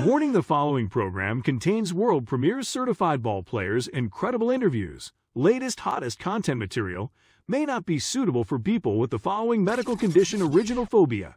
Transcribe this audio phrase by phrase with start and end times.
[0.00, 6.58] Warning the following program contains world premiere certified ball players, incredible interviews, latest, hottest content
[6.58, 7.12] material,
[7.46, 11.36] may not be suitable for people with the following medical condition original phobia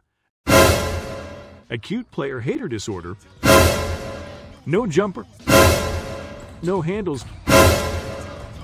[1.68, 3.16] acute player hater disorder,
[4.64, 5.26] no jumper,
[6.62, 7.24] no handles,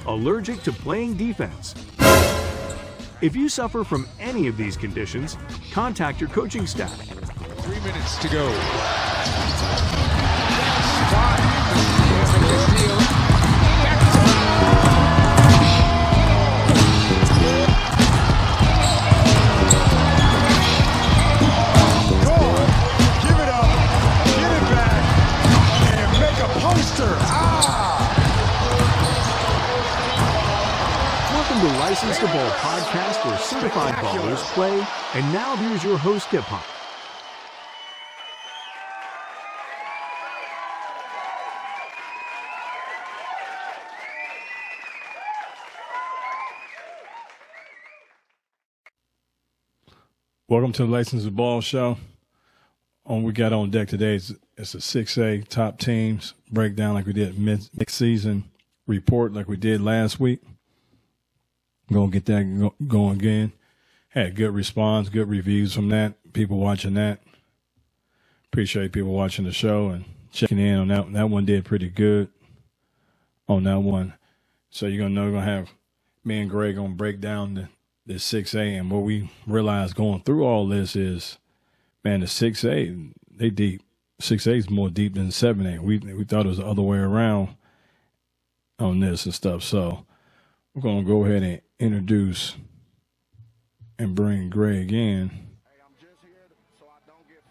[0.06, 1.74] allergic to playing defense.
[3.20, 5.36] If you suffer from any of these conditions,
[5.70, 6.98] contact your coaching staff.
[7.60, 9.11] Three minutes to go.
[31.92, 34.84] License to Ball podcast where certified ballers play.
[35.14, 36.81] And now here's your host, Hip Hop.
[50.52, 51.96] Welcome to the License to Ball Show.
[53.06, 57.06] On we got on deck today is it's a six A top teams breakdown like
[57.06, 58.50] we did mid season
[58.86, 60.42] report like we did last week.
[61.90, 63.52] Gonna get that going again.
[64.10, 66.16] Had good response, good reviews from that.
[66.34, 67.20] People watching that.
[68.48, 71.10] Appreciate people watching the show and checking in on that.
[71.14, 72.28] That one did pretty good
[73.48, 74.12] on that one.
[74.68, 75.70] So you're gonna know we're gonna have
[76.26, 77.68] me and Greg gonna break down the
[78.06, 81.38] the six A and what we realized going through all this is
[82.04, 82.96] man, the six A
[83.30, 83.82] they deep.
[84.20, 85.82] Six A is more deep than seven A.
[85.82, 87.56] We we thought it was the other way around
[88.78, 89.62] on this and stuff.
[89.62, 90.04] So
[90.74, 92.56] we're gonna go ahead and introduce
[93.98, 95.28] and bring Greg in.
[95.28, 96.46] Hey, I'm just here
[96.78, 97.42] so I don't get.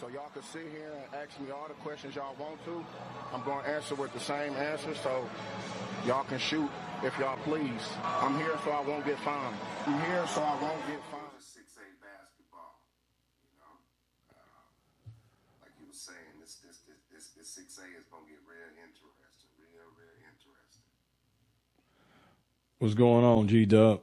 [0.00, 2.84] So y'all can sit here and ask me all the questions y'all want to.
[3.32, 5.28] I'm to answer with the same answer, so
[6.06, 6.70] y'all can shoot
[7.06, 7.86] if y'all please.
[8.02, 9.54] I'm here so I won't get fined.
[9.86, 11.38] I'm here so I won't get fined.
[11.38, 12.82] six A basketball.
[13.46, 13.74] You know,
[14.34, 14.66] uh,
[15.62, 18.74] like you were saying, this this this this, this six A is gonna get real
[18.82, 20.82] interesting, real real interesting.
[22.80, 24.02] What's going on, G Dub?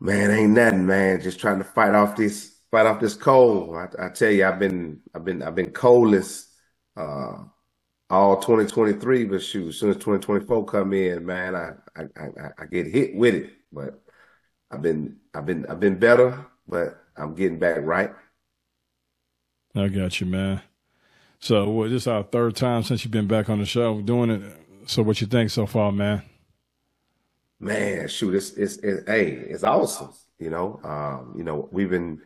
[0.00, 1.20] Man, ain't nothing, man.
[1.20, 3.76] Just trying to fight off this fight off this cold.
[3.76, 6.48] I, I tell you, I've been I've been I've been coldless
[6.96, 7.44] uh,
[8.08, 12.66] all 2023, but shoot, as soon as 2024 come in, man, I I, I I
[12.66, 13.52] get hit with it.
[13.72, 14.00] But
[14.70, 18.12] I've been I've been I've been better, but I'm getting back right.
[19.74, 20.62] I got you, man.
[21.40, 24.30] So well, this is our third time since you've been back on the show doing
[24.30, 24.42] it.
[24.86, 26.22] So what you think so far, man?
[27.58, 30.12] Man, shoot, it's it's, it's hey, it's awesome.
[30.38, 32.20] You know, um, you know, we've been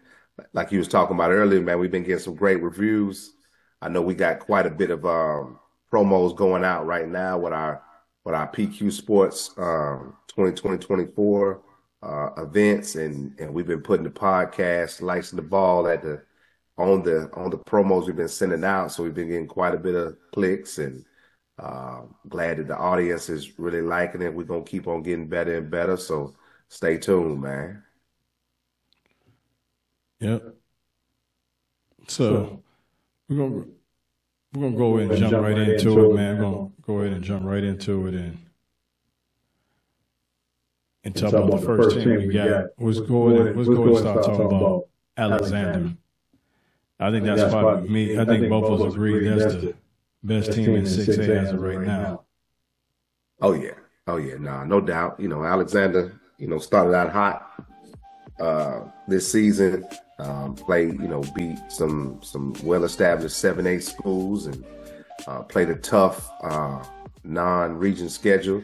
[0.52, 1.78] like you was talking about earlier, man.
[1.78, 3.32] We've been getting some great reviews.
[3.80, 5.58] I know we got quite a bit of um,
[5.92, 7.82] promos going out right now with our
[8.24, 11.60] with our PQ Sports um, 2020-24
[12.02, 16.22] uh, events, and and we've been putting the podcast, License to Ball at the
[16.78, 18.92] on the on the promos we've been sending out.
[18.92, 21.04] So we've been getting quite a bit of clicks and.
[21.58, 24.32] Uh, glad that the audience is really liking it.
[24.32, 25.98] We're gonna keep on getting better and better.
[25.98, 26.34] So
[26.68, 27.82] stay tuned, man.
[30.20, 30.54] Yep.
[32.08, 32.62] So
[33.28, 33.64] we're gonna
[34.52, 36.36] we're gonna go ahead and jump right into it, man.
[36.36, 38.38] We're gonna go ahead and jump right into it and
[41.04, 42.66] and talk about the first team we got.
[42.78, 43.56] Let's go ahead.
[43.56, 45.94] Let's go ahead and start talking about Alexander.
[46.98, 48.18] I think that's probably me.
[48.18, 49.74] I think both of us agree that's the
[50.22, 52.24] best team in six A as of right now.
[53.40, 53.74] Oh yeah,
[54.06, 55.18] oh yeah, nah, no doubt.
[55.18, 57.66] You know, Alexander, you know, started out hot
[58.40, 59.86] uh, this season.
[60.18, 64.62] Um, played, you know, beat some some well established seven eight schools and
[65.26, 66.84] uh, played a tough uh,
[67.24, 68.62] non region schedule.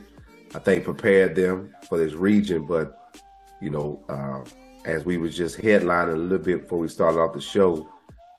[0.55, 3.23] I think prepared them for this region, but
[3.61, 4.45] you know, uh,
[4.85, 7.89] as we was just headlining a little bit before we started off the show,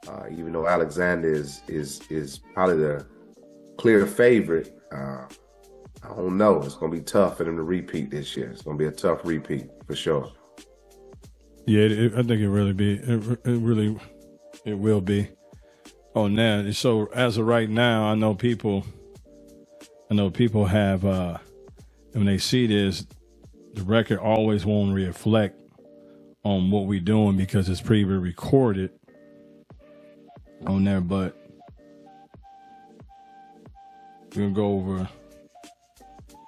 [0.07, 3.05] uh, even though Alexander is is is probably the
[3.77, 5.25] clear favorite, uh,
[6.03, 6.61] I don't know.
[6.61, 8.51] It's gonna be tough for them to repeat this year.
[8.51, 10.31] It's gonna be a tough repeat for sure.
[11.67, 12.95] Yeah, it, it, I think it really be.
[12.95, 13.97] It, it really,
[14.65, 15.29] it will be.
[16.15, 18.85] On that, so as of right now, I know people.
[20.11, 21.39] I know people have uh
[22.13, 23.05] when they see this,
[23.73, 25.61] the record always won't reflect
[26.43, 28.91] on what we're doing because it's pre-recorded
[30.67, 31.01] on there.
[31.01, 31.35] But
[34.35, 35.09] we're gonna go over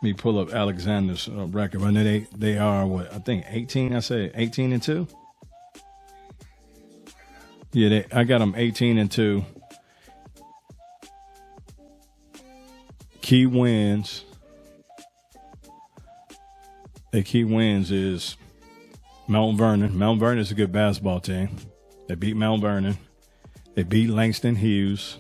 [0.02, 1.82] me pull up Alexander's uh, record.
[1.84, 3.94] I know they they are what I think eighteen.
[3.94, 5.08] I say eighteen and two.
[7.72, 9.46] Yeah, they, I got them eighteen and two.
[13.22, 14.26] Key wins.
[17.12, 18.38] The key wins is
[19.28, 19.98] Mount Vernon.
[19.98, 21.50] Mount Vernon is a good basketball team.
[22.08, 22.98] They beat Mount Vernon.
[23.76, 25.18] They beat Langston Hughes.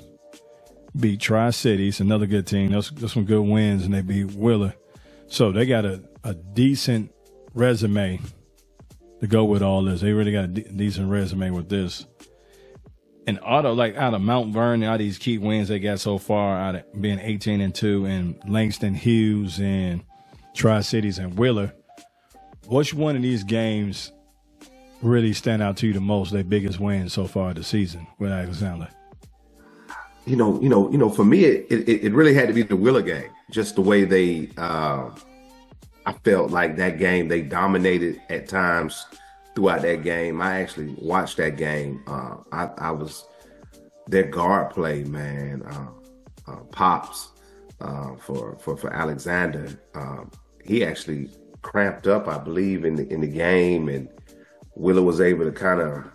[0.97, 2.71] Beat Tri Cities, another good team.
[2.71, 4.73] Those, those some good wins, and they beat Wheeler.
[5.27, 7.11] So they got a, a decent
[7.53, 8.19] resume
[9.19, 10.01] to go with all this.
[10.01, 12.05] They really got a de- decent resume with this.
[13.27, 16.57] And auto like out of Mount Vernon, of these key wins they got so far,
[16.57, 20.03] out of being 18 and 2, and Langston Hughes and
[20.55, 21.73] Tri Cities and Wheeler,
[22.67, 24.11] which one of these games
[25.01, 26.31] really stand out to you the most?
[26.31, 28.89] Their biggest win so far this season with Alexander?
[30.29, 31.09] You know, you know, you know.
[31.09, 33.31] For me, it it, it really had to be the Wheeler game.
[33.49, 35.09] Just the way they, uh,
[36.05, 39.07] I felt like that game they dominated at times
[39.55, 40.39] throughout that game.
[40.39, 42.03] I actually watched that game.
[42.05, 43.25] Uh, I, I was
[44.05, 45.63] their guard play, man.
[45.63, 45.87] Uh,
[46.51, 47.29] uh, Pops
[47.81, 49.67] uh, for for for Alexander.
[49.95, 50.29] Um,
[50.63, 51.31] he actually
[51.63, 54.07] cramped up, I believe, in the in the game, and
[54.75, 56.05] Wheeler was able to kind of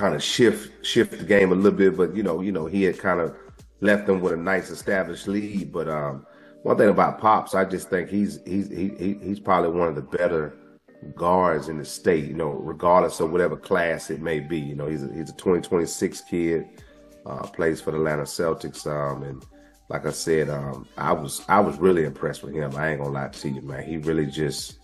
[0.00, 1.96] kind of shift shift the game a little bit.
[1.96, 3.36] But you know, you know, he had kind of
[3.80, 5.72] left them with a nice established lead.
[5.72, 6.26] But um,
[6.62, 10.02] one thing about Pops, I just think he's he's he, he's probably one of the
[10.02, 10.56] better
[11.14, 12.24] guards in the state.
[12.24, 14.58] You know, regardless of whatever class it may be.
[14.58, 16.64] You know, he's a, he's a 2026 kid,
[17.26, 19.44] uh, plays for the Atlanta Celtics, um, and
[19.90, 22.74] like I said, um, I was I was really impressed with him.
[22.74, 23.84] I ain't gonna lie to you, man.
[23.84, 24.78] He really just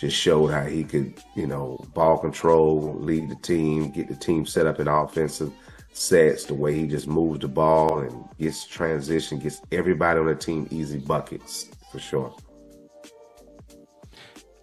[0.00, 4.46] just showed how he could, you know, ball control, lead the team, get the team
[4.46, 5.52] set up in offensive
[5.92, 10.34] sets, the way he just moves the ball and gets transition, gets everybody on the
[10.34, 12.34] team easy buckets for sure.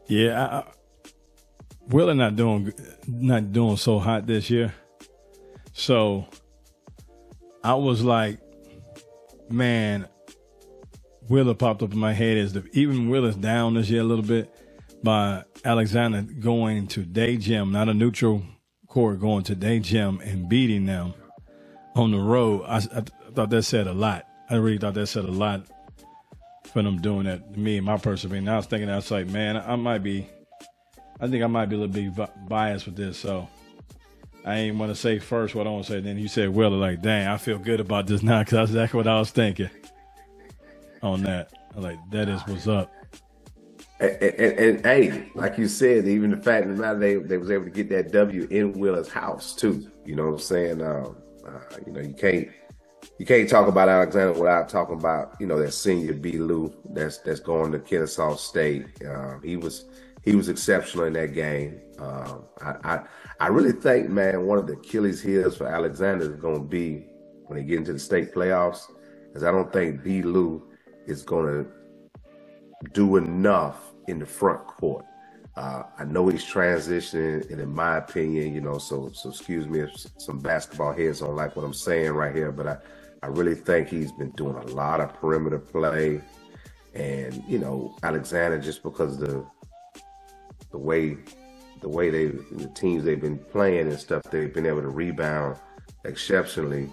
[0.07, 0.63] Yeah,
[1.92, 2.74] I, not doing
[3.07, 4.74] not doing so hot this year,
[5.72, 6.25] so
[7.63, 8.39] I was like,
[9.51, 10.07] man,
[11.30, 14.25] Wheeler popped up in my head as the even Wheeler's down this year a little
[14.25, 14.51] bit
[15.03, 18.44] by Alexander going to day gym, not a neutral
[18.88, 21.13] court, going to day gym and beating them
[21.95, 22.63] on the road.
[22.67, 23.03] I, I
[23.33, 24.25] thought that said a lot.
[24.49, 25.65] I really thought that said a lot
[26.65, 28.53] for them doing that to me and my personal opinion.
[28.53, 30.27] I was thinking, I was like, man, I might be,
[31.19, 33.17] I think I might be a little bit biased with this.
[33.17, 33.47] So
[34.45, 36.00] I ain't want to say first what I want to say.
[36.00, 38.97] Then you said, well, like, dang, I feel good about this now because that's exactly
[38.97, 39.69] what I was thinking
[41.01, 41.51] on that.
[41.75, 42.91] I like, that is what's up.
[43.99, 47.63] And, and, and, hey, like you said, even the fact that they they was able
[47.65, 49.89] to get that W in Wheeler's house too.
[50.05, 50.81] You know what I'm saying?
[50.83, 52.47] Um, uh, you know, you can't
[53.17, 56.33] you can't talk about Alexander without talking about you know that senior B.
[56.38, 58.85] Lou that's that's going to Kennesaw State.
[59.03, 59.85] Um, he was
[60.23, 61.79] he was exceptional in that game.
[62.00, 63.00] Um, I, I,
[63.39, 67.07] I really think, man, one of the Achilles heels for Alexander is going to be
[67.45, 68.91] when he get into the state playoffs,
[69.27, 70.21] because I don't think B.
[70.21, 70.69] Lou
[71.07, 71.71] is going to
[72.93, 75.06] do enough in the front court.
[75.56, 79.80] Uh, I know he's transitioning, and in my opinion, you know, so so excuse me
[79.80, 82.77] if some basketball heads don't like what I'm saying right here, but I,
[83.24, 86.21] I really think he's been doing a lot of perimeter play,
[86.94, 89.44] and you know, Alexander just because the
[90.71, 91.18] the way
[91.81, 95.57] the way they the teams they've been playing and stuff, they've been able to rebound
[96.06, 96.88] exceptionally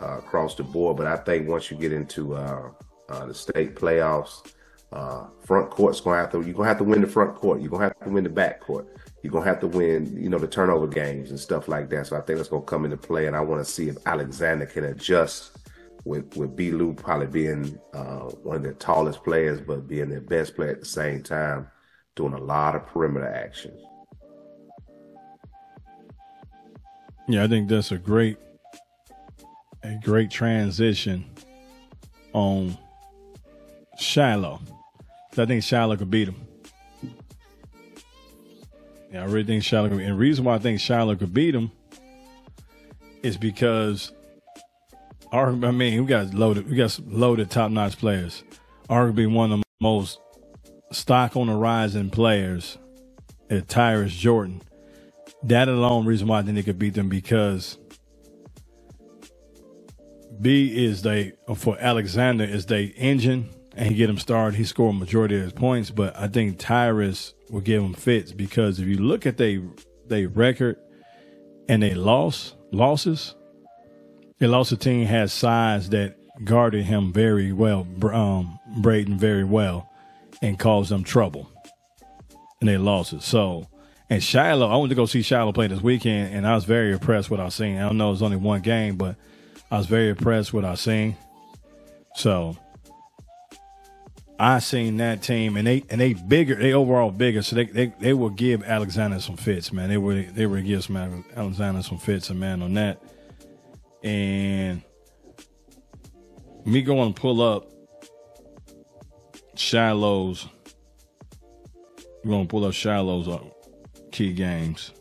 [0.00, 0.98] uh, across the board.
[0.98, 2.70] But I think once you get into uh,
[3.08, 4.52] uh the state playoffs
[4.92, 7.60] uh, front court's gonna have to you're gonna have to win the front court.
[7.60, 8.88] You're gonna have to win the back court.
[9.22, 12.08] You're gonna have to win, you know, the turnover games and stuff like that.
[12.08, 14.66] So I think that's gonna come into play, and I want to see if Alexander
[14.66, 15.58] can adjust
[16.04, 16.72] with with B.
[16.72, 20.80] Lou probably being uh, one of the tallest players, but being their best player at
[20.80, 21.68] the same time,
[22.16, 23.72] doing a lot of perimeter action.
[27.28, 28.38] Yeah, I think that's a great
[29.84, 31.24] a great transition
[32.32, 32.76] on
[33.98, 34.60] Shiloh.
[35.40, 36.46] I think Shiloh could beat him.
[39.12, 40.00] Yeah, I really think Shiloh could.
[40.00, 41.70] And the reason why I think Shiloh could beat him
[43.22, 44.12] is because
[45.32, 48.42] I mean, we got loaded, we got loaded top notch players.
[48.88, 50.18] Arguably one of the most
[50.90, 52.78] stock on the rising players
[53.48, 54.60] at Tyrus Jordan.
[55.44, 57.78] That alone reason why I think they could beat them because
[60.40, 64.56] B is they for Alexander is they engine and he get him started.
[64.56, 68.78] He scored majority of his points, but I think Tyrus will give him fits because
[68.78, 69.62] if you look at they
[70.06, 70.76] they record
[71.68, 73.34] and they loss losses,
[74.38, 79.88] they lost a team has size that guarded him very well, um, Braden very well,
[80.42, 81.50] and caused them trouble,
[82.60, 83.22] and they lost it.
[83.22, 83.66] So.
[84.12, 86.90] And Shiloh, I went to go see Shiloh play this weekend, and I was very
[86.90, 87.76] impressed with what I seen.
[87.78, 89.14] I don't know it was only one game, but
[89.70, 91.16] I was very impressed with what I seen.
[92.16, 92.56] So
[94.42, 97.92] I seen that team, and they and they bigger, they overall bigger, so they they,
[98.00, 99.90] they will give Alexander some fits, man.
[99.90, 100.96] They would they would give some
[101.36, 103.02] Alexander some fits, and man on that.
[104.02, 104.82] And
[106.64, 107.70] me going to pull up
[109.56, 110.48] Shiloh's.
[112.24, 113.44] We're gonna pull up Shiloh's uh,
[114.10, 114.92] key games.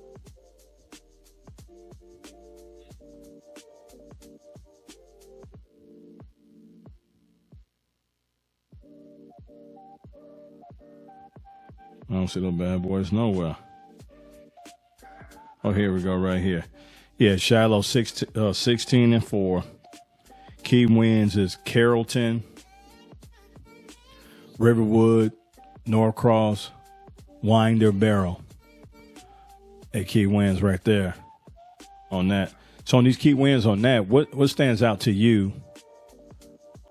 [12.09, 13.55] I don't see no bad boys nowhere.
[15.63, 16.65] Oh, here we go, right here.
[17.17, 19.63] Yeah, Shiloh six, uh, 16 and 4.
[20.63, 22.43] Key wins is Carrollton,
[24.57, 25.33] Riverwood,
[25.85, 26.71] Norcross,
[27.41, 28.41] Winder Barrow.
[29.93, 31.15] A key wins right there
[32.11, 32.53] on that.
[32.85, 35.53] So on these key wins on that, what what stands out to you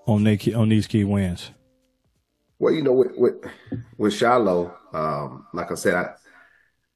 [0.05, 1.51] on they on these key wins?
[2.57, 3.35] Well, you know, with with,
[3.97, 6.13] with Shiloh, um, like I said, I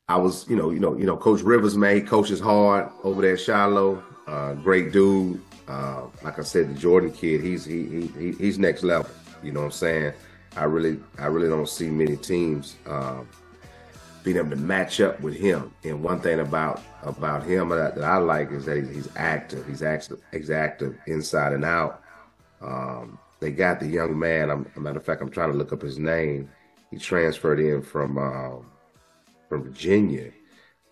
[0.09, 3.21] I was, you know, you know, you know, Coach Rivers, man, he coaches hard over
[3.21, 4.03] there at Shiloh.
[4.27, 5.41] Uh, great dude.
[5.67, 9.09] Uh, like I said, the Jordan kid, he's he, he he's next level.
[9.41, 10.13] You know what I'm saying?
[10.57, 13.21] I really I really don't see many teams uh,
[14.23, 15.73] being able to match up with him.
[15.83, 19.65] And one thing about about him that, that I like is that he's, he's, active.
[19.67, 20.21] He's active.
[20.31, 22.01] He's active inside and out.
[22.61, 24.49] Um, they got the young man.
[24.49, 26.49] I'm, a matter of fact, I'm trying to look up his name.
[26.93, 28.67] He transferred in from um,
[29.49, 30.29] from Virginia.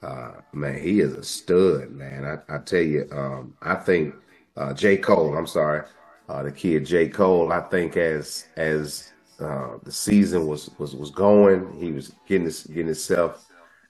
[0.02, 2.26] Uh, man, he is a stud, man.
[2.26, 4.16] I, I tell you, um, I think
[4.58, 4.98] uh, J.
[4.98, 5.38] Cole.
[5.38, 5.84] I'm sorry,
[6.28, 7.08] uh, the kid J.
[7.08, 7.52] Cole.
[7.54, 12.64] I think as as uh, the season was was was going, he was getting his,
[12.64, 13.46] getting himself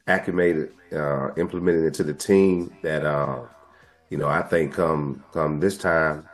[0.07, 2.75] acclimated, uh, implemented into the team.
[2.83, 3.43] That uh,
[4.09, 6.27] you know, I think come come this time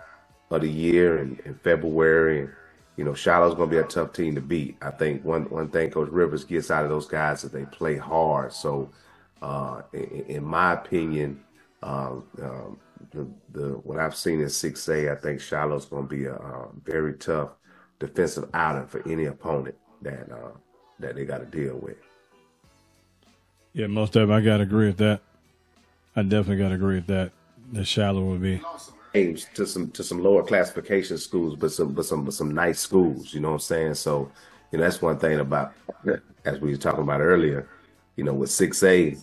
[0.50, 2.50] of the year in, in February, and
[2.98, 4.76] you know, Shiloh's going to be a tough team to beat.
[4.82, 7.96] I think one one thing Coach Rivers gets out of those guys is they play
[7.96, 8.52] hard.
[8.52, 8.90] So,
[9.42, 11.44] uh, in, in my opinion,
[11.84, 12.80] um, um,
[13.12, 16.34] the, the what I've seen in six A, I think Shiloh's going to be a,
[16.34, 17.52] a, very tough
[18.00, 20.52] defensive outing for any opponent that uh,
[21.00, 21.98] that they got to deal with.
[23.74, 25.22] Yeah, most of them, I got to agree with that.
[26.16, 27.32] I definitely got to agree with that.
[27.72, 28.60] The Shiloh would be
[29.56, 33.34] to some to some lower classification schools, but some but some but some nice schools.
[33.34, 33.94] You know what I'm saying?
[33.96, 34.32] So,
[34.72, 35.74] you know, that's one thing about
[36.46, 37.70] as we were talking about earlier.
[38.16, 39.16] You know, with six A,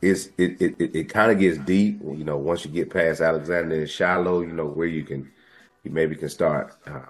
[0.00, 2.00] it's it it it, it kind of gets deep.
[2.02, 5.30] You know, once you get past Alexander and Shiloh, you know where you can
[5.84, 7.06] you maybe can start, uh,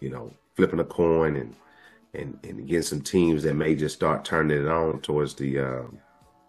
[0.00, 1.54] you know, flipping a coin and
[2.14, 5.82] and and getting some teams that may just start turning it on towards the uh,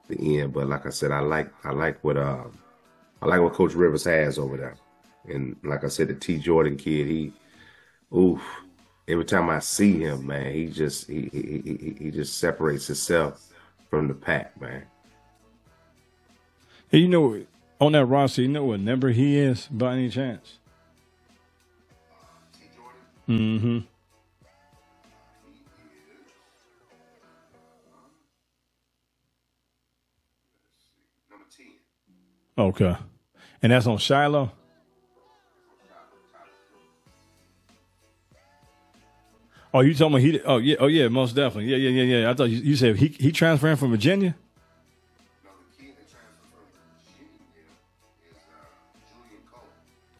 [0.07, 0.53] the end.
[0.53, 2.17] But like I said, I like I like what.
[2.17, 2.45] Uh,
[3.21, 4.75] I like what Coach Rivers has over there.
[5.25, 7.33] And like I said, the T Jordan kid, he,
[8.15, 8.41] oof.
[9.07, 13.51] Every time I see him, man, he just he he he, he just separates himself
[13.89, 14.83] from the pack, man.
[16.89, 17.41] Hey, you know,
[17.81, 20.59] on that roster, you know what number he is by any chance?
[23.27, 23.79] Mm-hmm.
[32.59, 32.93] Okay.
[33.63, 34.51] And that's on Shiloh?
[39.73, 40.41] Oh, you told me he?
[40.41, 41.71] Oh yeah, oh yeah, most definitely.
[41.71, 42.31] Yeah, yeah, yeah, yeah.
[42.31, 44.35] I thought you, you said he he transferring from Virginia.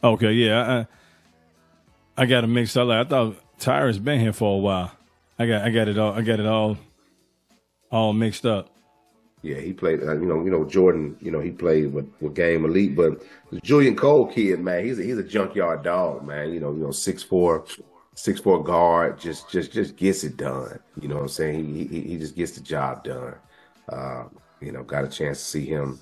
[0.02, 0.86] Okay, yeah,
[2.16, 2.88] I I got it mixed up.
[2.88, 4.92] I thought Tyrus been here for a while.
[5.36, 6.78] I got I got it all I got it all
[7.90, 8.69] all mixed up.
[9.42, 10.02] Yeah, he played.
[10.02, 11.16] Uh, you know, you know Jordan.
[11.20, 14.98] You know he played with, with Game Elite, but the Julian Cole kid, man, he's
[14.98, 16.52] a, he's a junkyard dog, man.
[16.52, 17.64] You know, you know six four,
[18.14, 20.78] six four guard, just just just gets it done.
[21.00, 21.74] You know what I'm saying?
[21.74, 23.34] He he, he just gets the job done.
[23.88, 24.24] Uh,
[24.60, 25.98] you know, got a chance to see him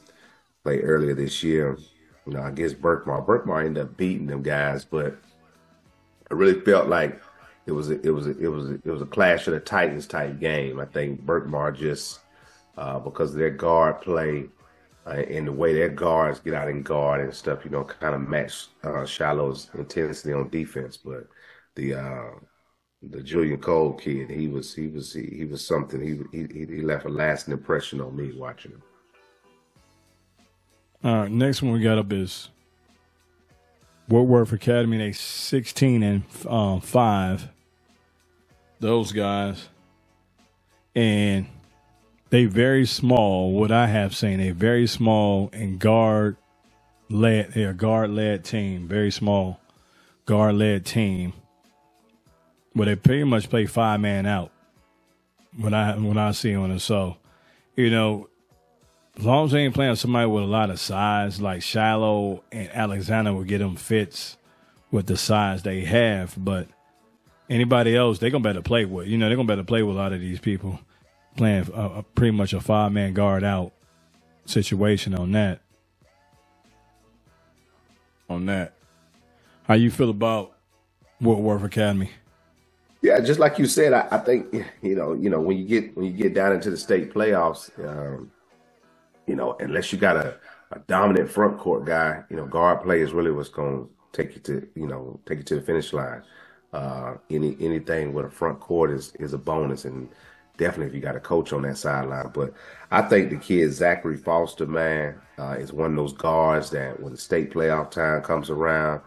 [0.64, 1.78] play earlier this year.
[2.26, 3.24] You know, I guess Berkmar.
[3.24, 5.16] Berkmar ended up beating them guys, but
[6.28, 7.22] I really felt like
[7.66, 9.60] it was a, it was a, it was a, it was a clash of the
[9.60, 10.80] Titans type game.
[10.80, 12.20] I think Berkmar just
[12.78, 14.48] uh, because their guard play
[15.06, 18.14] uh, and the way their guards get out and guard and stuff, you know, kind
[18.14, 20.96] of match uh, Shiloh's intensity on defense.
[20.96, 21.26] But
[21.74, 22.30] the uh,
[23.02, 26.00] the Julian Cole kid, he was he was he, he was something.
[26.00, 28.82] He, he he left a lasting impression on me watching him.
[31.02, 32.50] All right, next one we got up is
[34.08, 34.98] Woodward Academy.
[34.98, 37.48] They sixteen and um, five.
[38.80, 39.68] Those guys,
[40.94, 41.46] and
[42.30, 43.52] they very small.
[43.52, 46.36] What I have seen, a very small and guard
[47.10, 47.52] led.
[47.52, 49.60] They're a guard led team, very small
[50.26, 51.32] guard led team.
[52.72, 54.50] where they pretty much play five man out.
[55.56, 57.16] When I when I see on it, so
[57.76, 58.28] you know,
[59.18, 62.70] as long as they ain't playing somebody with a lot of size, like Shiloh and
[62.72, 64.36] Alexander will get them fits
[64.90, 66.34] with the size they have.
[66.38, 66.68] But
[67.50, 69.08] anybody else, they're gonna better play with.
[69.08, 70.78] You know, they're gonna better play with a lot of these people
[71.38, 73.72] playing a, a pretty much a five man guard out
[74.44, 75.60] situation on that.
[78.28, 78.74] On that,
[79.62, 80.54] how you feel about
[81.18, 82.10] Woodward Academy?
[83.00, 84.52] Yeah, just like you said, I, I think
[84.82, 87.70] you know, you know, when you get when you get down into the state playoffs,
[87.82, 88.30] um,
[89.26, 90.36] you know, unless you got a,
[90.72, 94.34] a dominant front court guy, you know, guard play is really what's going to take
[94.34, 96.22] you to, you know, take you to the finish line.
[96.74, 100.08] Uh, any anything with a front court is is a bonus, and
[100.58, 102.30] definitely if you got a coach on that sideline.
[102.34, 102.52] But
[102.90, 107.12] I think the kid Zachary Foster, man, uh, is one of those guards that when
[107.12, 109.00] the state playoff time comes around,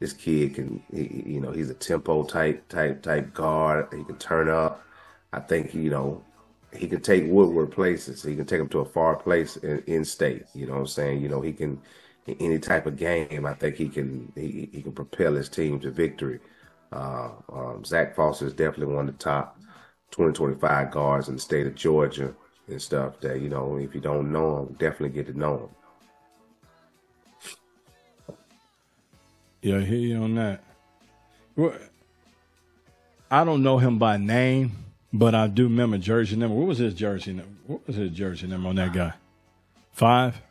[0.00, 3.86] this kid can, he, you know, he's a tempo type type type guard.
[3.96, 4.82] He can turn up.
[5.32, 6.24] I think you know
[6.76, 8.22] he can take Woodward places.
[8.22, 10.46] He can take him to a far place in, in state.
[10.54, 11.22] You know what I'm saying?
[11.22, 11.80] You know, he can
[12.26, 13.46] any type of game.
[13.46, 16.40] I think he can he, he can propel his team to victory.
[16.92, 19.58] Uh, um, Zach Foster is definitely one of the top
[20.16, 22.34] 2025 guards in the state of Georgia
[22.68, 23.20] and stuff.
[23.20, 25.68] That you know, if you don't know him, definitely get to know him.
[29.62, 30.62] Yeah, I hear you on that.
[31.56, 31.74] Well,
[33.30, 36.56] I don't know him by name but I do remember jersey number.
[36.56, 37.52] What was his jersey number?
[37.68, 39.12] What was his jersey number on that guy?
[39.92, 40.42] Five.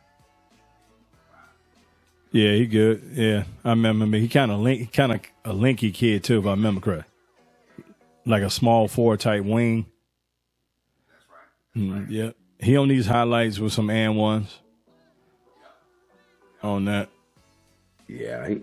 [2.32, 3.02] Yeah, he good.
[3.12, 4.20] Yeah, I remember me.
[4.20, 7.10] He kind of link, kind of a linky kid too, if I remember correct.
[8.26, 9.86] Like a small four type wing.
[11.08, 12.06] That's right.
[12.06, 14.58] Mm, yeah, he on these highlights with some and ones.
[16.62, 17.10] On that.
[18.08, 18.62] Yeah, he.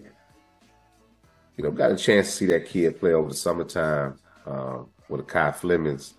[1.57, 4.17] You know, got a chance to see that kid play over the summertime.
[4.47, 6.15] Um, with Kai Flemings,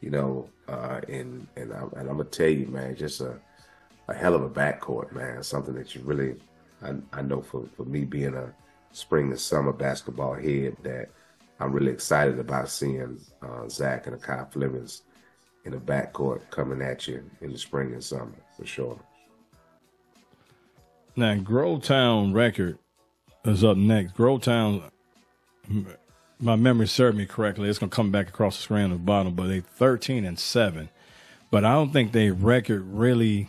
[0.00, 3.38] you know, uh, and and, I, and I'm gonna tell you, man, just a
[4.08, 5.42] a hell of a backcourt, man.
[5.42, 6.36] Something that you really,
[6.82, 8.52] I, I know for for me being a
[8.92, 11.10] spring and summer basketball head, that
[11.60, 15.02] I'm really excited about seeing uh, Zach and Kai Flemings
[15.64, 18.98] in the backcourt coming at you in the spring and summer for sure.
[21.16, 22.78] Now, Grovetown record
[23.44, 24.14] is up next.
[24.14, 24.90] Grovetown
[26.40, 28.96] my memory served me correctly, it's going to come back across the screen on the
[28.96, 30.88] bottom, but they 13 and 7.
[31.50, 33.48] But I don't think their record really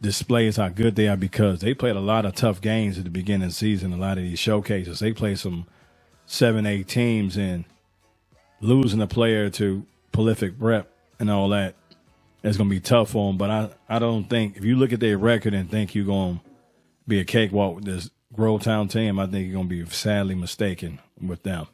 [0.00, 3.10] displays how good they are because they played a lot of tough games at the
[3.10, 5.00] beginning of the season, a lot of these showcases.
[5.00, 5.66] They played some
[6.26, 7.64] 7 8 teams and
[8.60, 11.74] losing a player to prolific prep and all that
[12.42, 13.38] is going to be tough them.
[13.38, 16.38] But I, I don't think, if you look at their record and think you're going
[16.38, 16.44] to
[17.08, 21.00] be a cakewalk with this Grovetown team, I think you're going to be sadly mistaken
[21.20, 21.66] with them.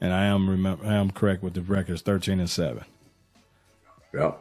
[0.00, 2.84] And I am remember I am correct with the records, thirteen and seven.
[4.14, 4.32] Yeah.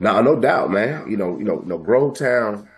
[0.00, 1.10] Now, no doubt, man.
[1.10, 2.68] You know, you know, you know, Grovetown,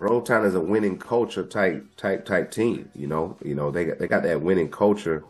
[0.00, 2.90] Grovetown is a winning culture type type type team.
[2.94, 5.24] You know, you know they they got that winning culture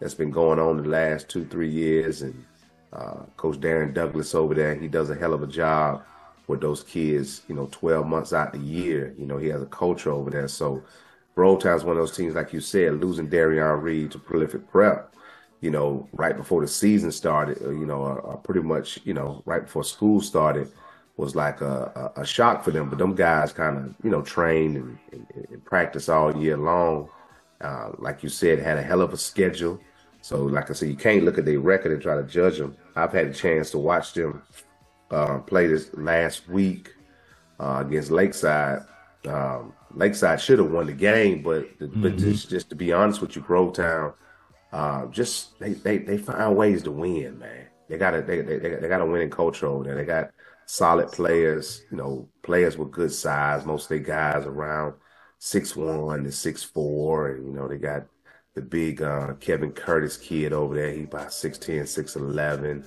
[0.00, 2.44] that's been going on the last two three years, and
[2.92, 6.02] uh, Coach Darren Douglas over there, he does a hell of a job
[6.48, 7.42] with those kids.
[7.48, 9.14] You know, twelve months out the year.
[9.18, 10.82] You know, he has a culture over there, so
[11.36, 15.14] Grovetown's one of those teams, like you said, losing Darian Reed to prolific prep,
[15.60, 19.42] you know, right before the season started, you know, uh, uh, pretty much, you know,
[19.46, 20.68] right before school started
[21.18, 22.88] was like a, a, a shock for them.
[22.88, 27.10] But them guys kind of, you know, trained and, and, and practiced all year long.
[27.60, 29.80] Uh, like you said, had a hell of a schedule.
[30.22, 32.76] So, like I said, you can't look at their record and try to judge them.
[32.94, 34.42] I've had a chance to watch them
[35.10, 36.94] uh, play this last week
[37.58, 38.82] uh, against Lakeside.
[39.26, 42.02] Um, Lakeside should have won the game, but mm-hmm.
[42.02, 44.14] but just just to be honest with you, Grovetown,
[44.72, 47.66] uh, just they, they they find ways to win, man.
[47.88, 49.96] They got a they, they, they got a winning culture over there.
[49.96, 50.30] They got
[50.68, 53.66] solid players, you know, players with good size.
[53.66, 54.94] Most of the guys around
[55.38, 58.06] six one to six four, and you know they got
[58.54, 60.90] the big uh, Kevin Curtis kid over there.
[60.90, 62.84] He about 6'10", 6'11".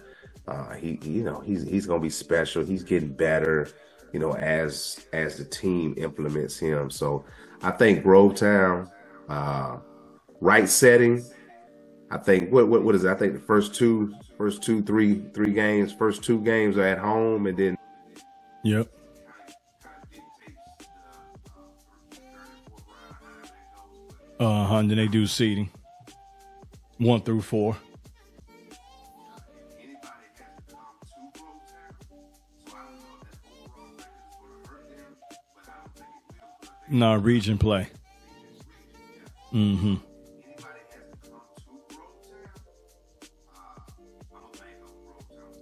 [0.48, 2.63] Uh, he, you know, he's he's gonna be special.
[2.63, 3.67] He's getting better
[4.12, 6.89] you know, as as the team implements him.
[6.89, 7.26] So
[7.62, 8.89] I think Grovetown,
[9.30, 9.78] uh,
[10.39, 11.24] right setting.
[12.12, 13.10] I think what, what what is it?
[13.10, 16.97] I think the first two, first two, three, three games, first two games are at
[16.97, 17.78] home, and then.
[18.63, 18.91] Yep.
[24.39, 24.82] Uh huh.
[24.82, 25.69] Then they do seating,
[26.97, 27.78] one through four.
[36.89, 37.88] No, region play.
[39.54, 39.95] Mm-hmm.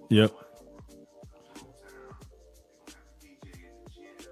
[0.10, 0.34] Yep.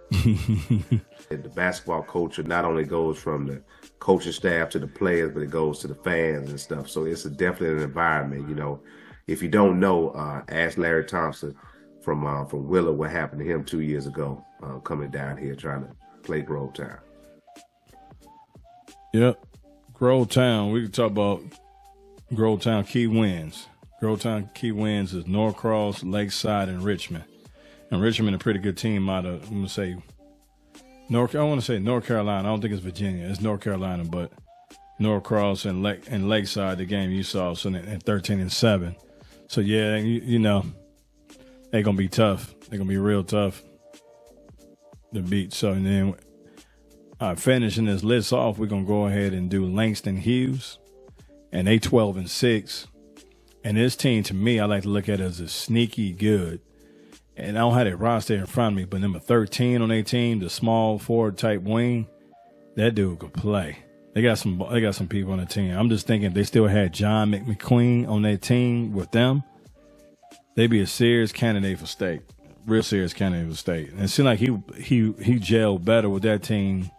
[0.11, 3.61] the basketball culture not only goes from the
[3.99, 6.89] coaching staff to the players, but it goes to the fans and stuff.
[6.89, 8.49] So it's a definitely an environment.
[8.49, 8.81] You know,
[9.27, 11.55] if you don't know, uh, ask Larry Thompson
[12.01, 15.55] from uh, from Willow what happened to him two years ago, uh, coming down here
[15.55, 15.91] trying to
[16.23, 16.99] play Grovetown.
[19.13, 19.45] Yep,
[19.93, 20.71] Grovetown.
[20.71, 21.41] We can talk about
[22.31, 23.67] Grovetown key wins.
[24.01, 27.23] Grovetown key wins is Norcross, Lakeside, and Richmond.
[27.89, 29.97] And Richmond a pretty good team out of I'm gonna say
[31.09, 31.35] North.
[31.35, 32.47] I want to say North Carolina.
[32.47, 33.27] I don't think it's Virginia.
[33.27, 34.31] It's North Carolina, but
[34.99, 36.77] Norcross and Lake and Lakeside.
[36.77, 38.95] The game you saw, so in 13 and seven.
[39.47, 40.65] So yeah, you, you know
[41.71, 42.53] they're gonna be tough.
[42.69, 43.63] They're gonna be real tough
[45.13, 45.53] to beat.
[45.53, 46.15] So and then
[47.19, 50.77] uh, finishing this list off, we're gonna go ahead and do Langston Hughes,
[51.51, 52.87] and they 12 and six.
[53.67, 56.61] And this team, to me, I like to look at it as a sneaky good
[57.35, 60.03] and I don't have that roster in front of me, but number 13 on their
[60.03, 62.07] team, the small forward type wing,
[62.77, 63.79] that dude could play.
[64.13, 65.77] They got some they got some people on the team.
[65.77, 69.43] I'm just thinking they still had John McQueen on their team with them,
[70.55, 72.21] they'd be a serious candidate for state.
[72.65, 73.89] Real serious candidate for state.
[73.91, 76.89] And it seemed like he he he gelled better with that team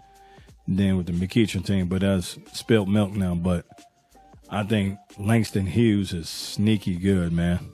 [0.69, 3.35] than with the McEachern team, but that's spilled milk now.
[3.35, 3.65] But
[4.51, 7.71] I think Langston Hughes is sneaky good, man.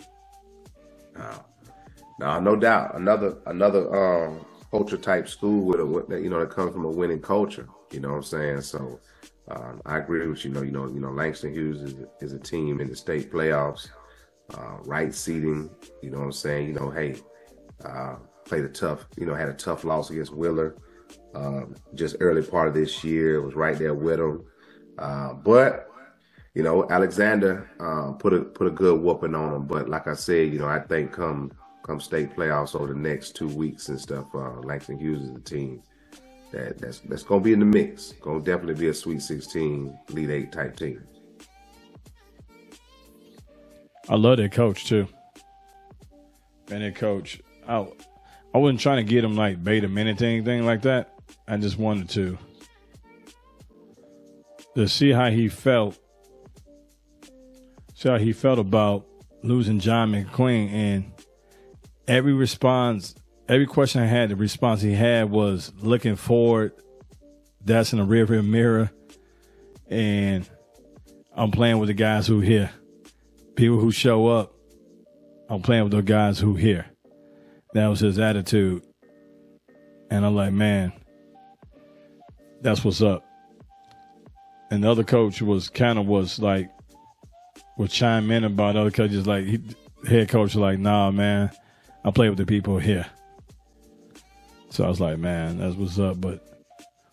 [1.16, 1.44] Oh.
[2.18, 2.94] No, no doubt.
[2.94, 7.20] Another another um, culture type school with a you know that comes from a winning
[7.20, 7.68] culture.
[7.92, 8.60] You know what I'm saying?
[8.62, 9.00] So
[9.48, 10.52] um, I agree with you.
[10.52, 13.88] Know you know you know Langston Hughes is, is a team in the state playoffs,
[14.54, 15.70] uh, right seating.
[16.02, 16.68] You know what I'm saying?
[16.68, 17.16] You know, hey,
[17.84, 19.06] uh, played a tough.
[19.16, 20.76] You know, had a tough loss against Wheeler.
[21.34, 24.44] Um, just early part of this year was right there with them.
[24.98, 25.90] Uh, but
[26.54, 29.66] you know, Alexander uh, put a put a good whooping on him.
[29.66, 31.52] But like I said, you know, I think come
[31.84, 35.40] come state playoffs over the next two weeks and stuff, uh, Langston Hughes is a
[35.40, 35.82] team
[36.52, 38.12] that that's that's gonna be in the mix.
[38.20, 41.02] Gonna definitely be a Sweet 16, Elite Eight type team.
[44.08, 45.08] I love that coach too.
[46.70, 47.86] And that coach, I
[48.54, 51.18] I wasn't trying to get him like bait beta minute anything like that.
[51.48, 52.38] I just wanted to
[54.76, 55.98] to see how he felt.
[58.04, 59.06] How he felt about
[59.42, 61.12] losing John McQueen and
[62.06, 63.14] every response,
[63.48, 66.72] every question I had, the response he had was looking forward.
[67.64, 68.90] That's in the rearview mirror,
[69.88, 70.46] and
[71.34, 72.70] I'm playing with the guys who here,
[73.56, 74.54] people who show up.
[75.48, 76.84] I'm playing with the guys who here.
[77.72, 78.82] That was his attitude,
[80.10, 80.92] and I'm like, man,
[82.60, 83.24] that's what's up.
[84.70, 86.68] And the other coach was kind of was like,
[87.76, 89.60] was chime in about other coaches like he,
[90.06, 91.50] head coach like, nah, man
[92.04, 93.06] I play with the people here.
[94.68, 96.20] So I was like, man, that's what's up.
[96.20, 96.44] But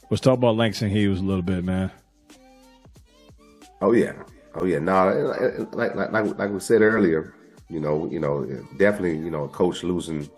[0.10, 1.90] let's talk about Langston Hughes a little bit, man.
[3.82, 4.14] Oh yeah,
[4.56, 4.80] oh yeah.
[4.80, 7.34] No, like like like like we said earlier,
[7.70, 8.46] you know, you know,
[8.78, 10.30] definitely, you know, a coach losing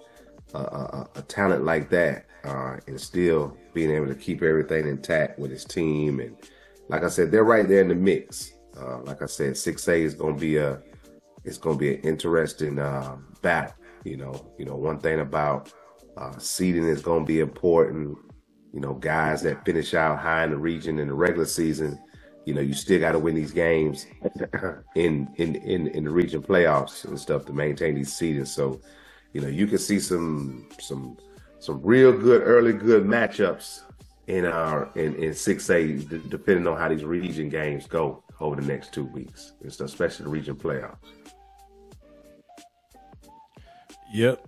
[0.54, 5.40] a, a, a talent like that, uh, and still being able to keep everything intact
[5.40, 6.38] with his team, and
[6.90, 8.54] like I said, they're right there in the mix.
[8.78, 10.82] Uh, like I said, six A is to be a,
[11.44, 13.76] it's to be an interesting uh, battle.
[14.04, 15.72] You know, you know, one thing about
[16.18, 18.18] uh, seeding is to be important.
[18.74, 22.00] You know, guys that finish out high in the region in the regular season,
[22.46, 24.08] you know, you still got to win these games
[24.96, 28.48] in, in in in the region playoffs and stuff to maintain these seedings.
[28.48, 28.82] So,
[29.34, 31.18] you know, you can see some some
[31.60, 33.82] some real good early good matchups
[34.28, 35.98] in our in in six A,
[36.30, 40.30] depending on how these region games go over the next two weeks, it's especially the
[40.30, 40.98] region playoffs.
[44.14, 44.46] Yep.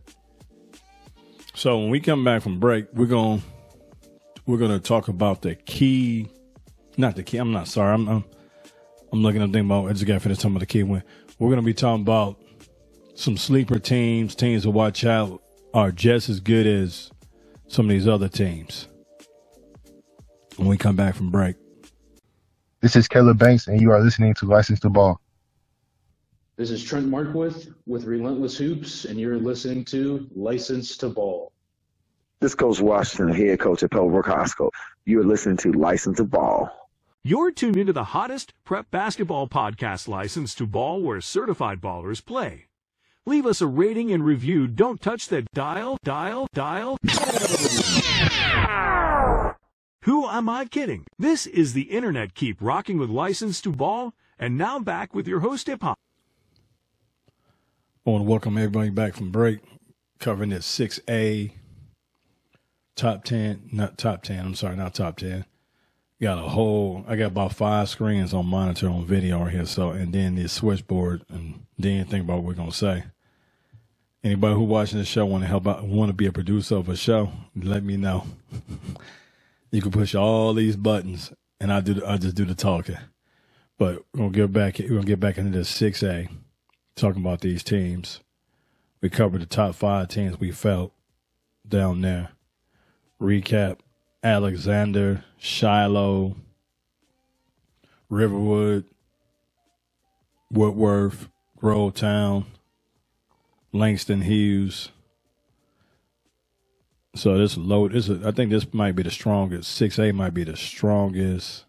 [1.56, 3.42] So when we come back from break, we're going
[4.46, 6.28] we're going to talk about the key
[6.98, 7.38] not the key.
[7.38, 7.94] I'm not sorry.
[7.94, 8.26] I'm I'm,
[9.12, 11.04] I'm looking at thing about I just got finished talking about the key win.
[11.40, 12.42] We're going to be talking about
[13.16, 15.42] some sleeper teams, teams to watch out
[15.74, 17.12] are just as good as
[17.68, 18.88] some of these other teams.
[20.58, 21.56] When we come back from break.
[22.86, 25.20] This is Caleb Banks, and you are listening to License to Ball.
[26.56, 31.52] This is Trent Markwith with Relentless Hoops, and you're listening to License to Ball.
[32.42, 34.72] This Coach Washington, head coach at Pebblebrook High School.
[35.04, 36.70] You're listening to License to Ball.
[37.24, 42.68] You're tuned into the hottest prep basketball podcast, License to Ball, where certified ballers play.
[43.26, 44.68] Leave us a rating and review.
[44.68, 47.00] Don't touch that dial, dial, dial.
[50.06, 51.08] Who am I kidding?
[51.18, 55.40] This is the Internet Keep rocking with License to Ball, and now back with your
[55.40, 55.98] host, Hip Hop.
[58.06, 59.62] I want to welcome everybody back from break,
[60.20, 61.54] covering this 6A
[62.96, 65.44] top 10, not top 10, I'm sorry, not top 10.
[66.22, 69.66] Got a whole, I got about five screens on monitor on video right here.
[69.66, 73.06] So, and then this switchboard, and then think about what we're going to say.
[74.24, 76.90] Anybody who watching the show want to help out, want to be a producer of
[76.90, 78.28] a show, let me know.
[79.76, 82.98] you can push all these buttons, and I do, I just do the talking.
[83.78, 86.30] But we're gonna get back, we're gonna get back into this six A,
[86.96, 88.22] talking about these teams.
[89.02, 90.94] We covered the top five teams we felt
[91.68, 92.30] down there.
[93.22, 93.80] Recap:
[94.24, 96.38] Alexander, Shiloh,
[98.10, 98.86] Riverwood,
[100.50, 101.12] Woodward,
[101.62, 102.46] Grovetown,
[103.74, 104.92] Langston Hughes.
[107.16, 109.72] So this load this is, I think this might be the strongest.
[109.72, 111.64] Six A might be the strongest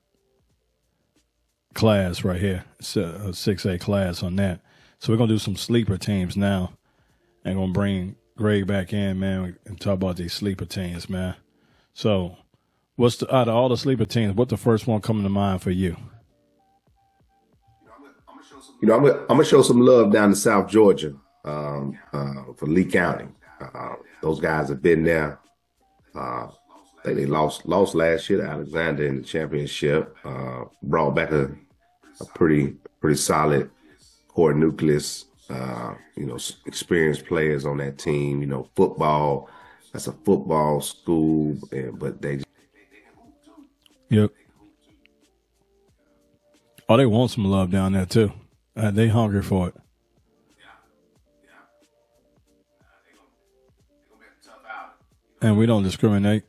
[1.72, 2.64] class right here.
[2.80, 4.60] Six A class on that.
[4.98, 6.72] So we're gonna do some sleeper teams now,
[7.44, 11.36] and gonna bring Greg back in, man, and talk about these sleeper teams, man.
[11.94, 12.36] So,
[12.96, 14.34] what's the out of all the sleeper teams?
[14.34, 15.96] What's the first one coming to mind for you?
[18.82, 22.52] You know, I'm gonna, I'm gonna show some love down to South Georgia um, uh,
[22.56, 23.28] for Lee County.
[23.60, 25.40] Uh, those guys have been there.
[26.14, 30.16] Uh, I think they lost lost last year to Alexander in the championship.
[30.24, 31.50] Uh, brought back a
[32.20, 33.70] a pretty pretty solid
[34.28, 35.26] core nucleus.
[35.48, 38.40] Uh, you know, experienced players on that team.
[38.40, 39.48] You know, football.
[39.92, 42.42] That's a football school, and, but they.
[44.10, 44.32] Yep.
[46.88, 48.32] Oh, they want some love down there too.
[48.76, 49.74] Uh, they hungry for it.
[55.40, 56.44] And we don't discriminate.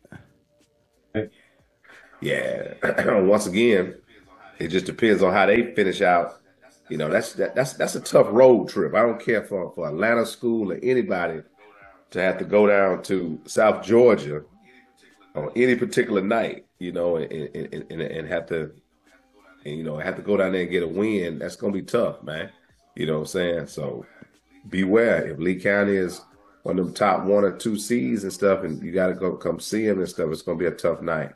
[2.21, 2.73] Yeah.
[3.21, 3.95] Once again,
[4.59, 6.39] it just depends on how they finish out.
[6.89, 8.95] You know, that's that, that's that's a tough road trip.
[8.95, 11.41] I don't care for for Atlanta school or anybody
[12.11, 14.43] to have to go down to South Georgia
[15.35, 16.65] on any particular night.
[16.79, 18.71] You know, and and, and, and have to,
[19.65, 21.39] and, you know, have to go down there and get a win.
[21.39, 22.51] That's gonna be tough, man.
[22.95, 23.67] You know what I'm saying?
[23.67, 24.05] So
[24.69, 26.21] beware if Lee County is
[26.67, 29.37] one of them top one or two seeds and stuff, and you got to go
[29.37, 30.29] come see them and stuff.
[30.31, 31.31] It's gonna be a tough night.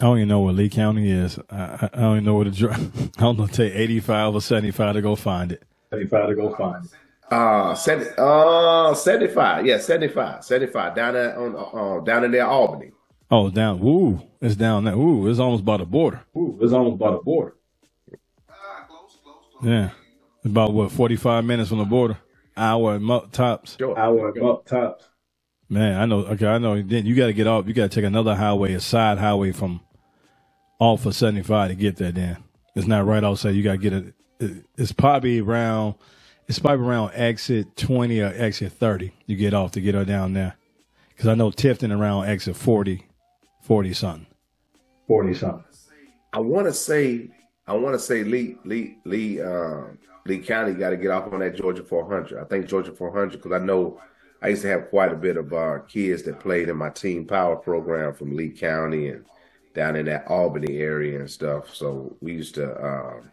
[0.00, 1.38] I don't even know what Lee County is.
[1.48, 3.10] I, I don't even know what to drive.
[3.18, 5.62] I don't know, take 85 or 75 to go find it.
[5.90, 6.90] 75 to go find it.
[7.30, 9.66] Uh, 70, uh, 75.
[9.66, 10.44] Yeah, 75.
[10.44, 10.94] 75.
[10.96, 12.90] Down there on, uh, down in there, Albany.
[13.30, 13.80] Oh, down.
[13.82, 14.94] Ooh, it's down there.
[14.94, 16.20] Ooh, it's almost by the border.
[16.36, 17.54] Ooh, it's almost by the border.
[19.62, 19.90] Yeah.
[20.44, 22.18] About what, 45 minutes from the border?
[22.58, 23.76] Hour at mo- tops.
[23.78, 23.98] Sure.
[23.98, 25.04] Hour up tops.
[25.68, 26.20] Man, I know.
[26.26, 26.80] Okay, I know.
[26.82, 27.66] Then you got to get off.
[27.68, 29.80] You got to take another highway, a side highway from
[30.80, 32.12] off of 75 to get there.
[32.12, 32.38] Then
[32.74, 33.50] it's not right outside.
[33.54, 34.14] You got to get it.
[34.40, 35.94] it- It's probably around.
[36.48, 39.12] It's probably around exit 20 or exit 30.
[39.26, 40.56] You get off to get her down there.
[41.10, 43.04] Because I know Tifton around exit 40,
[43.62, 44.26] 40 something.
[45.06, 45.64] 40 something.
[46.32, 47.28] I want to say,
[47.66, 49.88] I want to say Lee, Lee, Lee, uh,
[50.28, 52.38] Lee County got to get off on that Georgia 400.
[52.38, 54.00] I think Georgia 400 because I know
[54.42, 57.26] I used to have quite a bit of uh, kids that played in my team
[57.26, 59.24] power program from Lee County and
[59.74, 61.74] down in that Albany area and stuff.
[61.74, 63.30] So we used to, um,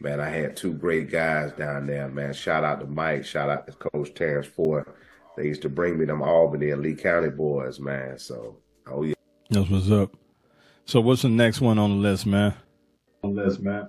[0.00, 2.34] man, I had two great guys down there, man.
[2.34, 3.24] Shout out to Mike.
[3.24, 4.84] Shout out to Coach Terrence Ford.
[5.36, 8.18] They used to bring me them Albany and Lee County boys, man.
[8.18, 8.56] So,
[8.88, 9.14] oh yeah.
[9.50, 10.16] That's what's up.
[10.86, 12.54] So what's the next one on the list, man?
[13.22, 13.88] On the list, man.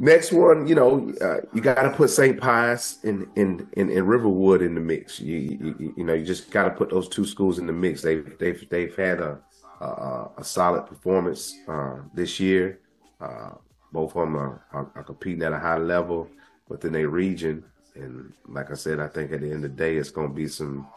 [0.00, 2.40] Next one, you know, uh, you got to put St.
[2.40, 5.20] Pius in, in in in Riverwood in the mix.
[5.20, 8.00] You you, you know, you just got to put those two schools in the mix.
[8.00, 9.38] They've they've they've had a
[9.82, 12.80] a, a solid performance uh, this year.
[13.20, 13.50] Uh,
[13.92, 16.28] both of them are, are, are competing at a high level
[16.68, 17.62] within their region,
[17.94, 20.34] and like I said, I think at the end of the day, it's going to
[20.34, 20.88] be some.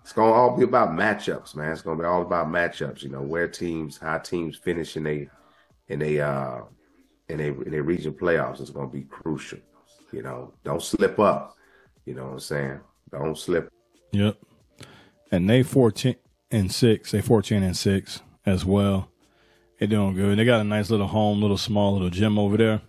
[0.00, 1.70] It's going to all be about matchups, man.
[1.70, 3.02] It's going to be all about matchups.
[3.02, 5.28] You know, where teams, how teams finish in a
[5.88, 6.60] in a uh,
[7.28, 9.58] in a in a region playoffs is going to be crucial.
[10.12, 11.56] You know, don't slip up.
[12.04, 12.80] You know what I'm saying?
[13.10, 13.70] Don't slip.
[14.12, 14.38] Yep.
[15.30, 16.16] And they 14
[16.50, 17.10] and 6.
[17.10, 19.10] They 14 and 6 as well.
[19.78, 20.38] They're doing good.
[20.38, 22.80] They got a nice little home, little small little gym over there.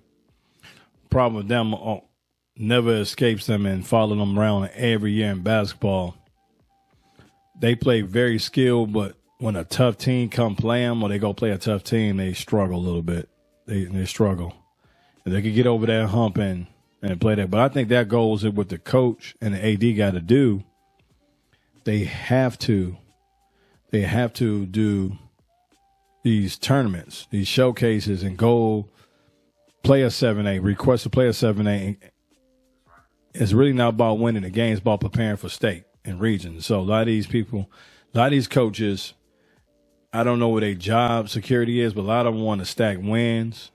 [1.10, 1.98] Problem with them uh,
[2.56, 6.16] never escapes them and follow them around every year in basketball.
[7.60, 11.34] They play very skilled, but when a tough team come play them or they go
[11.34, 13.30] play a tough team, they struggle a little bit.
[13.70, 14.56] They they struggle.
[15.24, 16.66] And they could get over that hump and,
[17.04, 17.52] and play that.
[17.52, 20.64] But I think that goes with what the coach and the AD got to do.
[21.84, 22.98] They have to
[23.92, 25.18] they have to do
[26.24, 28.90] these tournaments, these showcases, and go
[29.84, 31.98] play a seven A, request to play a seven A,
[33.34, 34.74] it's really not about winning the game.
[34.74, 36.62] It's about preparing for state and region.
[36.62, 37.70] So a lot of these people,
[38.14, 39.14] a lot of these coaches,
[40.14, 42.66] I don't know what their job security is, but a lot of them want to
[42.66, 43.72] stack wins.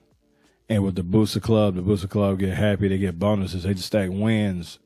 [0.69, 3.63] And with the booster club, the booster club get happy, they get bonuses.
[3.63, 4.79] They just stack wins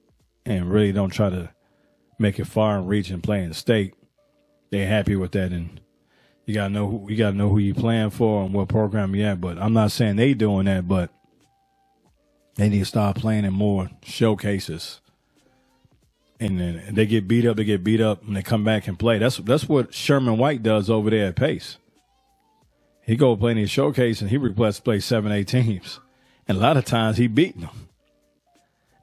[0.46, 1.52] and really don't try to
[2.20, 3.96] make it far and reach and play in state.
[4.72, 5.82] They're happy with that, and
[6.46, 9.26] you gotta know who you gotta know who you playing for and what program you
[9.26, 9.42] at.
[9.42, 11.12] But I'm not saying they doing that, but
[12.56, 15.02] they need to start playing in more showcases.
[16.40, 18.98] And then they get beat up, they get beat up, and they come back and
[18.98, 19.18] play.
[19.18, 21.78] That's that's what Sherman White does over there at Pace.
[23.10, 26.00] He go play in his showcase and he requests play seven, eight teams.
[26.48, 27.90] And a lot of times he beat them.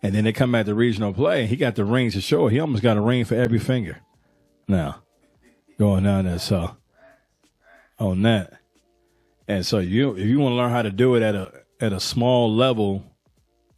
[0.02, 2.46] And then they come back to regional play and he got the rings to show.
[2.46, 3.98] He almost got a ring for every finger.
[4.68, 5.02] Now,
[5.76, 6.76] going down there, so
[7.98, 8.52] on that.
[9.48, 11.92] And so you if you want to learn how to do it at a at
[11.92, 13.04] a small level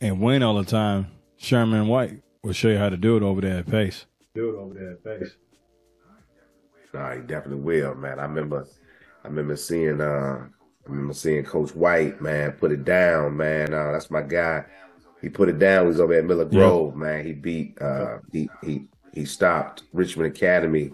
[0.00, 1.06] and win all the time,
[1.38, 4.06] Sherman White will show you how to do it over there at Pace.
[4.34, 5.36] Do it over there at Pace.
[6.94, 8.18] No, he definitely will, man.
[8.18, 8.66] I remember,
[9.24, 13.74] I remember seeing, uh, I remember seeing Coach White, man, put it down, man.
[13.74, 14.64] Uh, that's my guy.
[15.20, 15.84] He put it down.
[15.84, 17.26] He was over at Miller Grove, man.
[17.26, 20.92] He beat, uh, he he he stopped Richmond Academy,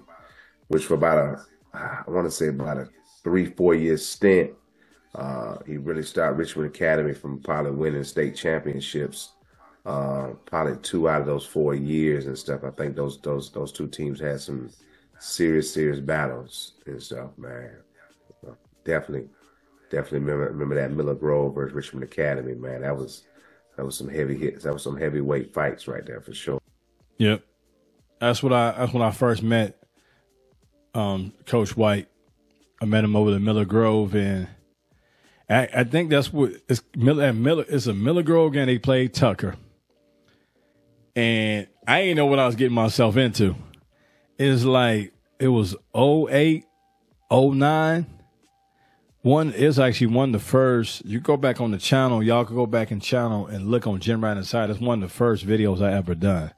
[0.68, 2.88] which for about a, I want to say about a
[3.22, 4.52] three four year stint.
[5.14, 9.33] Uh, he really stopped Richmond Academy from probably winning state championships.
[9.84, 12.64] Uh, probably two out of those four years and stuff.
[12.64, 14.70] I think those those those two teams had some
[15.18, 17.76] serious serious battles and stuff, man.
[18.40, 19.28] So definitely,
[19.90, 22.80] definitely remember remember that Miller Grove versus Richmond Academy, man.
[22.80, 23.24] That was
[23.76, 24.64] that was some heavy hits.
[24.64, 26.60] That was some heavyweight fights right there for sure.
[27.18, 27.42] Yep.
[28.20, 29.82] That's what I that's when I first met
[30.94, 32.08] um, Coach White.
[32.80, 34.48] I met him over at Miller Grove and
[35.48, 38.78] I, I think that's what it's Miller at Miller it's a Miller Grove game they
[38.78, 39.56] played Tucker.
[41.16, 43.54] And I didn't know what I was getting myself into.
[44.38, 46.64] It's like it was 08,
[47.30, 48.06] 09.
[49.22, 51.04] One is actually one of the first.
[51.06, 54.00] You go back on the channel, y'all can go back in channel and look on
[54.00, 54.70] Jim Ryan Inside.
[54.70, 56.52] It's one of the first videos I ever done.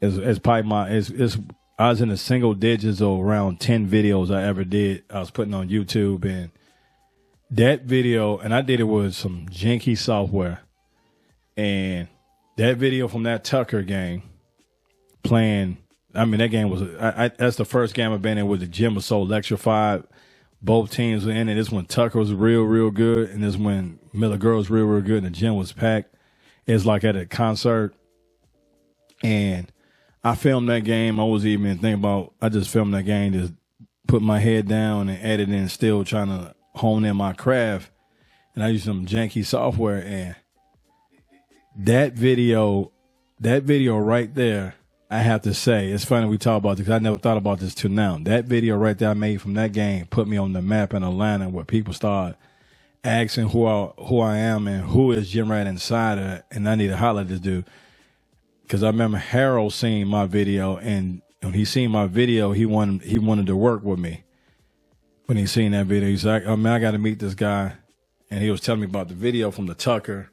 [0.00, 1.38] It's, it's probably my it's, it's
[1.78, 5.04] I was in the single digits of around ten videos I ever did.
[5.10, 6.50] I was putting on YouTube and
[7.50, 10.60] that video, and I did it with some janky software,
[11.56, 12.08] and
[12.56, 14.22] that video from that Tucker game
[15.22, 15.78] playing.
[16.14, 18.58] I mean, that game was I, I, that's the first game I've been in where
[18.58, 20.04] the gym was so electrified.
[20.62, 21.56] Both teams were in it.
[21.56, 25.02] This when Tucker was real, real good, and this when Miller Grove was real, real
[25.02, 26.14] good, and the gym was packed.
[26.66, 27.94] It's like at a concert,
[29.22, 29.72] and
[30.24, 31.20] I filmed that game.
[31.20, 32.34] I was even thinking about.
[32.42, 33.54] I just filmed that game, just
[34.08, 37.90] put my head down and editing, still trying to hone in my craft.
[38.54, 40.36] And I used some janky software, and
[41.78, 42.92] that video,
[43.40, 44.74] that video right there,
[45.10, 46.88] I have to say, it's funny we talk about this.
[46.88, 48.18] I never thought about this till now.
[48.22, 51.04] That video right there I made from that game put me on the map in
[51.04, 52.36] Atlanta, where people start
[53.04, 56.88] asking who I who I am and who is Gym Rat Insider, and I need
[56.88, 57.66] to holler at this dude
[58.62, 63.02] because I remember Harold seeing my video, and when he seen my video, he wanted
[63.02, 64.24] he wanted to work with me.
[65.26, 67.74] When he seen that video, he's like, "Oh man, I got to meet this guy,"
[68.28, 70.30] and he was telling me about the video from the Tucker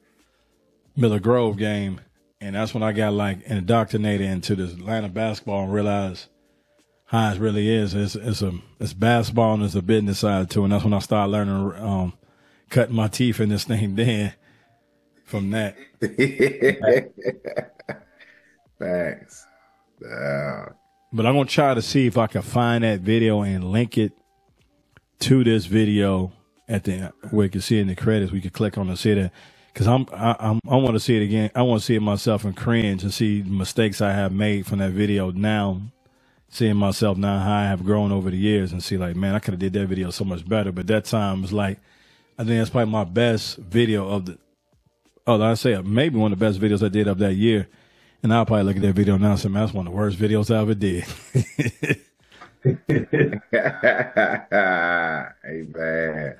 [0.96, 2.02] Miller Grove game,
[2.42, 6.28] and that's when I got like indoctrinated into this Atlanta basketball and realized
[7.06, 7.94] how it really is.
[7.94, 11.00] It's it's a it's basketball and there's a business side too, and that's when I
[11.00, 12.14] started learning, um,
[12.70, 13.96] cutting my teeth in this thing.
[13.96, 14.34] Then
[15.26, 15.76] from that.
[18.80, 19.46] Thanks.
[20.04, 20.66] Uh,
[21.12, 24.12] But I'm gonna try to see if I can find that video and link it
[25.22, 26.34] to this video
[26.68, 28.32] at the where you can see in the credits.
[28.32, 29.32] We could click on and see it
[29.74, 31.50] because I'm I, I'm I want to see it again.
[31.56, 34.80] I want to see it myself and cringe and see mistakes I have made from
[34.80, 35.82] that video now.
[36.50, 39.40] Seeing myself now how I have grown over the years and see like man I
[39.40, 40.72] could have did that video so much better.
[40.72, 41.80] But that time was like
[42.38, 44.38] I think that's probably my best video of the.
[45.26, 47.68] Oh, I say maybe one of the best videos I did of that year.
[48.22, 49.98] And I'll probably look at that video now and say, man, that's one of the
[49.98, 51.04] worst videos I ever did.
[55.44, 56.36] hey man,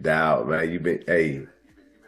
[0.00, 1.46] doubt man, you been hey,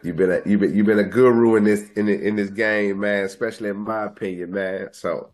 [0.05, 2.49] you been a you been you've been a guru in this in the, in this
[2.49, 3.25] game, man.
[3.25, 4.89] Especially in my opinion, man.
[4.91, 5.31] So,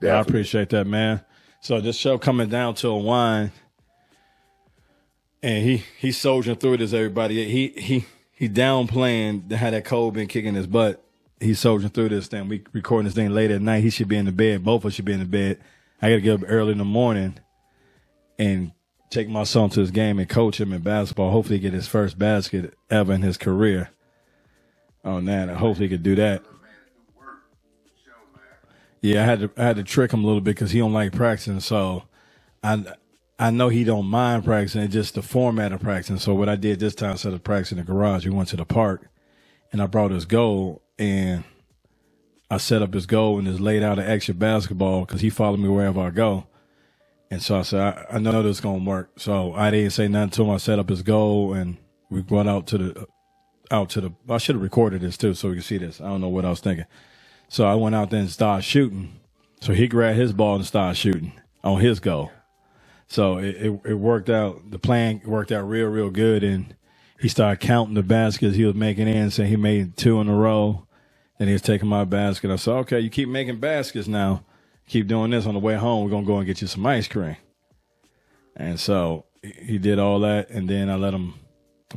[0.00, 1.22] Yeah, I appreciate that, man.
[1.60, 3.52] So this show coming down to a wine,
[5.42, 6.92] and he he soldiering through this.
[6.92, 11.02] Everybody, he he he downplaying how that cold been kicking his butt.
[11.40, 12.48] He's soldiering through this thing.
[12.48, 13.82] We recording this thing late at night.
[13.82, 14.64] He should be in the bed.
[14.64, 15.58] Both of us should be in the bed.
[16.02, 17.38] I got to get up early in the morning
[18.38, 18.72] and
[19.14, 21.30] take my son to his game and coach him in basketball.
[21.30, 23.90] Hopefully, get his first basket ever in his career.
[25.04, 25.50] on that.
[25.50, 26.42] I hope he could do that.
[29.02, 30.92] Yeah, I had to I had to trick him a little bit because he don't
[30.94, 31.60] like practicing.
[31.60, 32.04] So
[32.62, 32.84] I
[33.38, 34.82] I know he don't mind practicing.
[34.82, 36.18] It's just the format of practicing.
[36.18, 38.56] So what I did this time, instead of practicing in the garage, we went to
[38.56, 39.08] the park,
[39.72, 41.44] and I brought his goal and
[42.50, 45.60] I set up his goal and just laid out an extra basketball because he followed
[45.60, 46.46] me wherever I go.
[47.30, 49.18] And so I said, I, I know this is gonna work.
[49.20, 50.50] So I didn't say nothing to him.
[50.50, 51.78] I set up his goal and
[52.10, 53.06] we went out to the
[53.70, 54.12] out to the.
[54.28, 56.00] I should have recorded this too so we can see this.
[56.00, 56.86] I don't know what I was thinking.
[57.48, 59.20] So I went out there and started shooting.
[59.60, 61.32] So he grabbed his ball and started shooting
[61.64, 62.32] on his goal.
[63.08, 64.70] So it, it, it worked out.
[64.70, 66.44] The plan worked out real, real good.
[66.44, 66.74] And
[67.20, 69.30] he started counting the baskets he was making in.
[69.30, 70.86] So he made two in a row.
[71.38, 72.50] And he was taking my basket.
[72.50, 74.44] I said, okay, you keep making baskets now.
[74.86, 76.04] Keep doing this on the way home.
[76.04, 77.36] We're to go and get you some ice cream.
[78.56, 80.50] And so he did all that.
[80.50, 81.34] And then I let him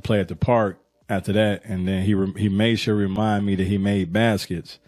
[0.04, 0.80] play at the park
[1.10, 1.66] after that.
[1.66, 4.80] And then he, re- he made sure to remind me that he made baskets.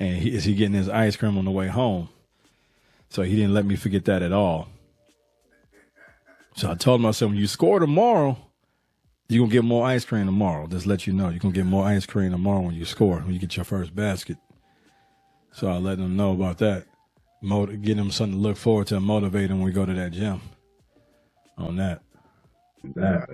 [0.00, 2.08] And he, is he getting his ice cream on the way home?
[3.10, 4.68] So he didn't let me forget that at all.
[6.56, 8.36] So I told him, I said, when you score tomorrow,
[9.28, 10.66] you're to get more ice cream tomorrow.
[10.66, 13.32] Just let you know, you're to get more ice cream tomorrow when you score, when
[13.32, 14.38] you get your first basket.
[15.52, 16.86] So I let them know about that.
[17.40, 19.94] Mot- get them something to look forward to and motivate them when we go to
[19.94, 20.40] that gym
[21.56, 22.02] on that.
[22.94, 23.24] Nah.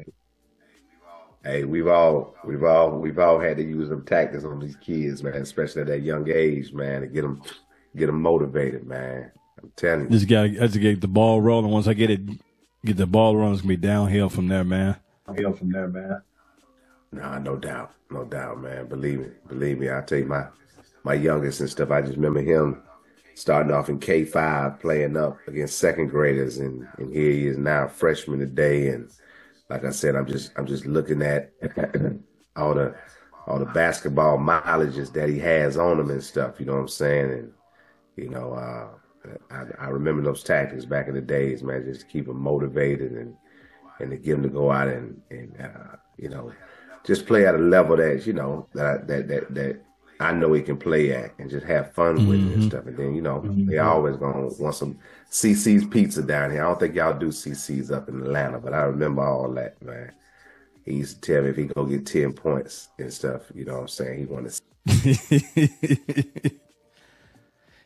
[1.42, 5.22] Hey, we've all we've all we've all had to use them tactics on these kids,
[5.22, 7.42] man, especially at that young age, man, to get them
[7.96, 9.30] get them motivated, man.
[9.62, 10.11] I'm telling you.
[10.11, 11.70] Just got to get the ball rolling.
[11.70, 12.20] Once I get it,
[12.84, 14.96] get the ball rolling, it's going to be downhill from there, man.
[15.26, 16.22] Downhill from there, man.
[17.12, 18.86] Nah, no doubt, no doubt, man.
[18.86, 19.90] Believe me, believe me.
[19.90, 20.46] I tell you, my
[21.05, 21.90] my youngest and stuff.
[21.90, 22.82] I just remember him
[23.35, 27.59] starting off in K five, playing up against second graders, and and here he is
[27.59, 28.89] now, freshman today.
[28.89, 29.11] And
[29.68, 31.53] like I said, I'm just I'm just looking at
[32.57, 32.95] all the
[33.47, 36.59] all the basketball mileages that he has on him and stuff.
[36.59, 37.30] You know what I'm saying?
[37.30, 37.53] And
[38.16, 38.89] you know, uh,
[39.51, 41.85] I, I remember those tactics back in the days, man.
[41.85, 43.35] Just to keep him motivated and
[44.01, 46.53] and to get him to go out and and uh, you know
[47.05, 49.82] just play at a level that you know that that that that
[50.21, 52.69] I know he can play at and just have fun with it and mm-hmm.
[52.69, 52.87] stuff.
[52.87, 53.67] And then you know mm-hmm.
[53.67, 54.99] they always gonna want some
[55.31, 56.65] CiCi's pizza down here.
[56.65, 60.12] I don't think y'all do CiCi's up in Atlanta, but I remember all that man.
[60.85, 63.43] He used to tell me if he go get ten points and stuff.
[63.55, 64.19] You know what I'm saying?
[64.19, 64.61] He wanted.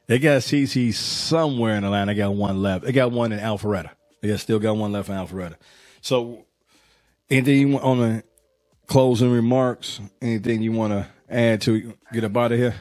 [0.09, 2.13] They got CC somewhere in Atlanta.
[2.13, 2.87] They got one left.
[2.87, 3.91] They got one in Alpharetta.
[4.23, 5.57] They got, still got one left in Alpharetta.
[6.01, 6.47] So,
[7.29, 8.25] anything you want on the
[8.87, 10.01] closing remarks?
[10.23, 10.95] Anything you want
[11.29, 12.75] add to get up out of here?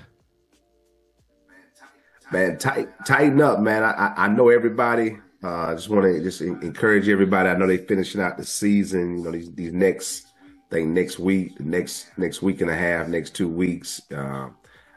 [2.31, 3.83] Man, tight, tighten up, man.
[3.83, 5.17] I, I, know everybody.
[5.41, 7.47] Uh, I just want to just encourage everybody.
[7.47, 9.17] I know they're finishing out the season.
[9.17, 13.07] You know these these next, I think next week, next next week and a half,
[13.07, 14.49] next two weeks, uh,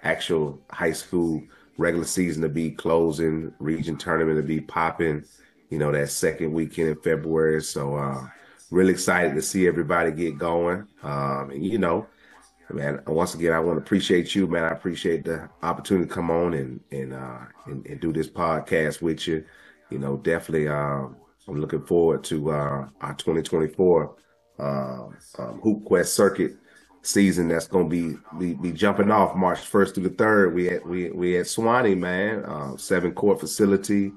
[0.03, 1.43] actual high school
[1.79, 5.25] regular season to be closing, region tournament to be popping.
[5.69, 7.63] You know that second weekend in February.
[7.63, 8.27] So uh,
[8.73, 10.89] really excited to see everybody get going.
[11.05, 12.09] Um, and you know,
[12.75, 14.65] man, once again, I want to appreciate you, man.
[14.65, 19.03] I appreciate the opportunity to come on and and uh, and, and do this podcast
[19.03, 19.45] with you.
[19.91, 21.17] You know, definitely, um,
[21.49, 24.17] I'm looking forward to uh, our 2024
[24.59, 24.63] uh,
[25.39, 26.57] um, Hoop Quest Circuit
[27.03, 27.49] season.
[27.49, 30.55] That's going to be, be be jumping off March 1st through the third.
[30.55, 34.13] We at we we at Suwanee, man, uh, seven court facility.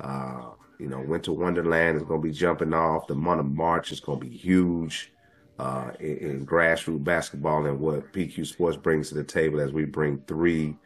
[0.00, 3.06] Uh, you know, Winter Wonderland is going to be jumping off.
[3.06, 5.12] The month of March is going to be huge
[5.58, 9.84] uh, in, in grassroots basketball and what PQ Sports brings to the table as we
[9.84, 10.76] bring three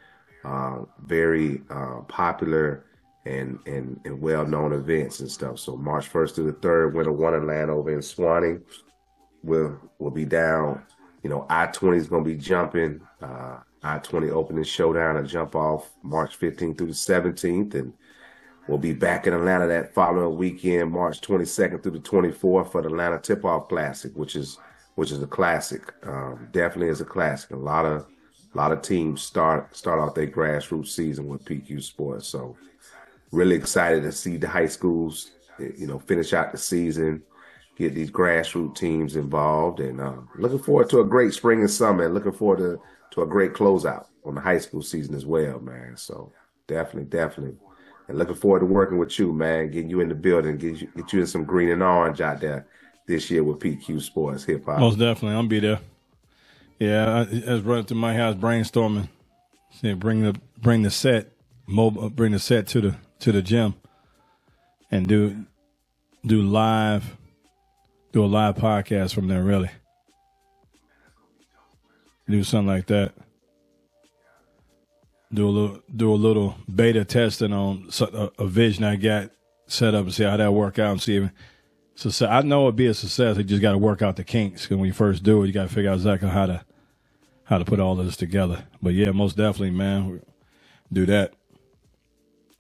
[0.45, 2.85] uh, very uh, popular
[3.25, 5.59] and, and, and well known events and stuff.
[5.59, 8.63] So March 1st through the 3rd, Winter Wonderland over in Suwanee.
[9.43, 10.83] We'll, we'll be down.
[11.23, 13.01] You know, I 20 is going to be jumping.
[13.21, 17.75] Uh, I 20 opening showdown and jump off March 15th through the 17th.
[17.75, 17.93] And
[18.69, 22.89] We'll be back in Atlanta that following weekend, March 22nd through the 24th for the
[22.89, 24.59] Atlanta Tip Off Classic, which is
[24.97, 25.93] which is a classic.
[26.05, 27.53] Um, definitely is a classic.
[27.53, 28.07] A lot of
[28.53, 32.27] a lot of teams start start out their grassroots season with PQ Sports.
[32.27, 32.57] So
[33.31, 37.23] really excited to see the high schools, you know, finish out the season,
[37.77, 42.07] get these grassroots teams involved, and uh, looking forward to a great spring and summer,
[42.07, 42.81] and looking forward to
[43.13, 45.97] to a great closeout on the high school season as well, man.
[45.97, 46.33] So
[46.67, 47.59] definitely, definitely
[48.09, 49.71] and looking forward to working with you, man.
[49.71, 52.41] Getting you in the building, get you get you in some green and orange out
[52.41, 52.67] there
[53.07, 54.79] this year with PQ Sports Hip Hop.
[54.79, 55.81] Most definitely, I'll be there.
[56.79, 59.09] Yeah, I, I was running through my house brainstorming.
[59.81, 61.33] See, bring the bring the set,
[61.67, 63.75] mobile, bring the set to the to the gym,
[64.91, 65.47] and do
[66.25, 67.17] do live,
[68.13, 69.43] do a live podcast from there.
[69.43, 69.71] Really.
[72.29, 73.13] Do something like that.
[75.33, 77.91] Do a little do a little beta testing on
[78.39, 79.31] a, vision I got
[79.67, 81.31] set up and see how that work out and see if
[81.97, 83.39] so I know it'd be a success.
[83.39, 84.63] You just got to work out the kinks.
[84.63, 86.65] Because when you first do it, you got to figure out exactly how to
[87.45, 88.65] how to put all of this together.
[88.83, 90.23] But yeah, most definitely, man,
[90.93, 91.35] do that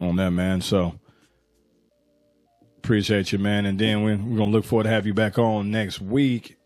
[0.01, 0.61] on that, man.
[0.61, 0.99] So
[2.79, 3.67] appreciate you, man.
[3.67, 6.57] And then we're, we're gonna look forward to have you back on next week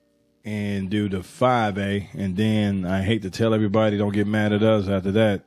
[0.44, 2.08] and do the five A.
[2.14, 5.44] And then I hate to tell everybody, don't get mad at us after that.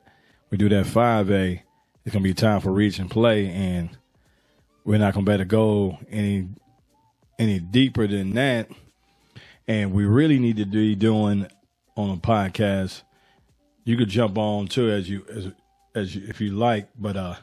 [0.53, 1.63] We do that five A.
[2.05, 3.89] It's gonna be time for reach and play, and
[4.85, 6.47] we're not gonna better go any
[7.39, 8.69] any deeper than that.
[9.67, 11.47] And we really need to be doing
[11.97, 13.01] on a podcast.
[13.83, 15.47] You could jump on too as you as
[15.95, 17.35] as you, if you like, but uh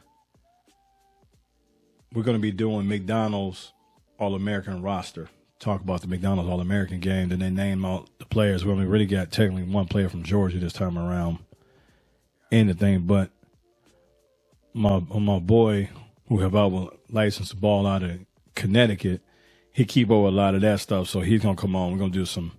[2.14, 3.72] we're going to be doing McDonald's
[4.20, 5.30] All American roster.
[5.58, 7.30] Talk about the McDonald's All American game.
[7.30, 8.64] Then they name all the players.
[8.64, 11.40] We only really got technically one player from Georgia this time around
[12.50, 13.30] in the thing, but
[14.74, 15.90] my my boy
[16.28, 18.20] who have our license to ball out of
[18.54, 19.20] Connecticut,
[19.72, 21.08] he keep over a lot of that stuff.
[21.08, 21.92] So he's gonna come on.
[21.92, 22.52] We're gonna do some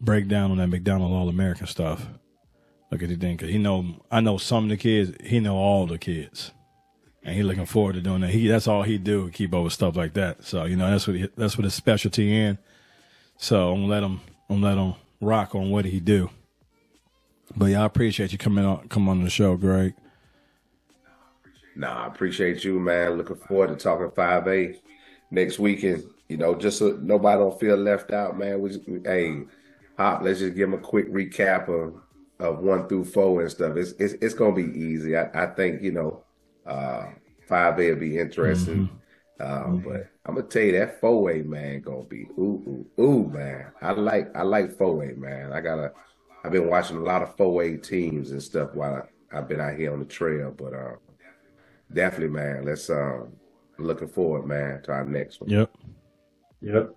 [0.00, 2.06] breakdown on that McDonald's All American stuff.
[2.92, 5.12] Look at the thing, cause he know I know some of the kids.
[5.24, 6.52] He know all the kids,
[7.24, 8.30] and he looking forward to doing that.
[8.30, 10.44] He that's all he do keep over stuff like that.
[10.44, 12.58] So you know that's what he, that's what his specialty in.
[13.38, 16.30] So I'm gonna let him I'm gonna let him rock on what he do.
[17.56, 19.94] But yeah, I appreciate you coming on come on the show, Greg.
[21.74, 23.16] Nah, I appreciate you, man.
[23.16, 24.78] Looking forward to talking 5A
[25.30, 26.04] next weekend.
[26.28, 28.60] You know, just so nobody don't feel left out, man.
[28.60, 29.42] We, we hey,
[29.98, 31.94] Hop, let's just give them a quick recap of,
[32.38, 33.76] of one through four and stuff.
[33.76, 35.16] It's it's, it's gonna be easy.
[35.16, 36.24] I, I think you know,
[36.66, 37.06] uh,
[37.48, 38.90] 5A will be interesting.
[39.38, 43.28] Um, but I'm gonna tell you that four way man gonna be ooh ooh ooh
[43.28, 43.66] man.
[43.82, 45.52] I like I like four way man.
[45.52, 45.92] I gotta
[46.46, 49.60] I've been watching a lot of four way teams and stuff while I, I've been
[49.60, 50.54] out here on the trail.
[50.56, 50.94] But uh,
[51.92, 53.32] definitely man, let's um
[53.78, 55.50] looking forward man to our next one.
[55.50, 55.76] Yep.
[56.60, 56.94] Yep.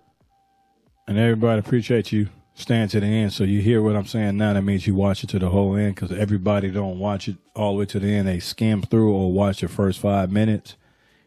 [1.08, 3.32] And everybody appreciate you staying to the end.
[3.32, 4.52] So you hear what I'm saying now.
[4.52, 7.72] That means you watch it to the whole end because everybody don't watch it all
[7.72, 8.28] the way to the end.
[8.28, 10.76] They skim through or watch the first five minutes.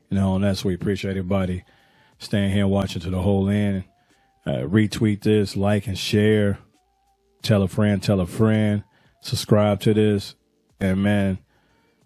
[0.09, 1.65] You know, and that's why we appreciate everybody
[2.19, 3.83] staying here watching to the whole end.
[4.45, 6.59] Uh, retweet this, like and share.
[7.43, 8.83] Tell a friend, tell a friend.
[9.21, 10.35] Subscribe to this.
[10.79, 11.37] And man,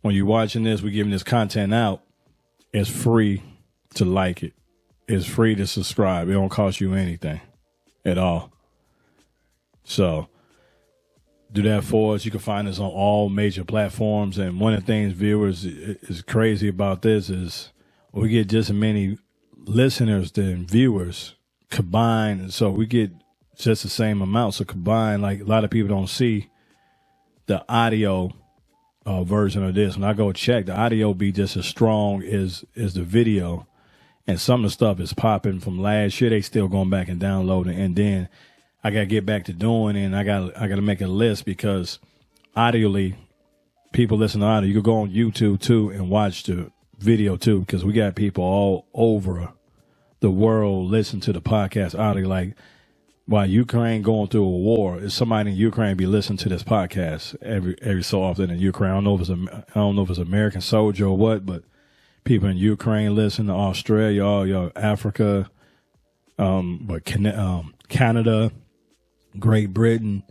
[0.01, 2.01] when you're watching this, we're giving this content out.
[2.73, 3.43] It's free
[3.95, 4.53] to like it.
[5.07, 6.27] It's free to subscribe.
[6.27, 7.39] It don't cost you anything
[8.03, 8.51] at all.
[9.83, 10.27] So
[11.51, 12.25] do that for us.
[12.25, 14.37] You can find us on all major platforms.
[14.37, 17.71] And one of the things viewers is crazy about this is
[18.11, 19.17] we get just as many
[19.55, 21.35] listeners than viewers
[21.69, 22.41] combined.
[22.41, 23.11] And So we get
[23.57, 24.55] just the same amount.
[24.55, 26.49] So combined, like a lot of people don't see
[27.47, 28.31] the audio
[29.05, 29.95] uh, version of this.
[29.95, 33.67] When I go check, the audio be just as strong as as the video.
[34.27, 36.29] And some of the stuff is popping from last year.
[36.29, 37.79] They still going back and downloading.
[37.79, 38.27] And then
[38.83, 40.03] I got to get back to doing it.
[40.03, 41.99] And I got I got to make a list because
[42.55, 43.15] audioly,
[43.93, 44.67] people listen to audio.
[44.67, 48.43] You can go on YouTube too and watch the video too because we got people
[48.43, 49.53] all over
[50.19, 52.27] the world listen to the podcast audio.
[52.27, 52.55] Like
[53.27, 57.35] while Ukraine going through a war, is somebody in Ukraine be listening to this podcast
[57.43, 58.91] every every so often in Ukraine?
[58.91, 61.45] I don't know if it's a, I don't know if it's American soldier or what,
[61.45, 61.63] but
[62.23, 65.51] people in Ukraine listen to Australia, all your Africa,
[66.39, 68.51] um, but Can- um, Canada,
[69.39, 70.23] Great Britain,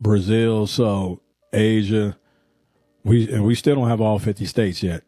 [0.00, 1.22] Brazil, so
[1.52, 2.16] Asia.
[3.04, 5.04] We and we still don't have all fifty states yet.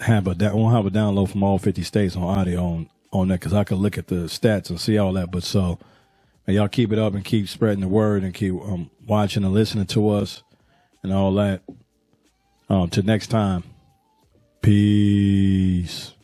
[0.00, 3.28] Have a da- won't have a download from all fifty states on audio on on
[3.28, 5.32] that because I could look at the stats and see all that.
[5.32, 5.78] But so
[6.46, 9.52] and y'all keep it up and keep spreading the word and keep um, watching and
[9.52, 10.42] listening to us
[11.02, 11.62] and all that.
[12.68, 13.64] Um, till next time,
[14.60, 16.15] peace.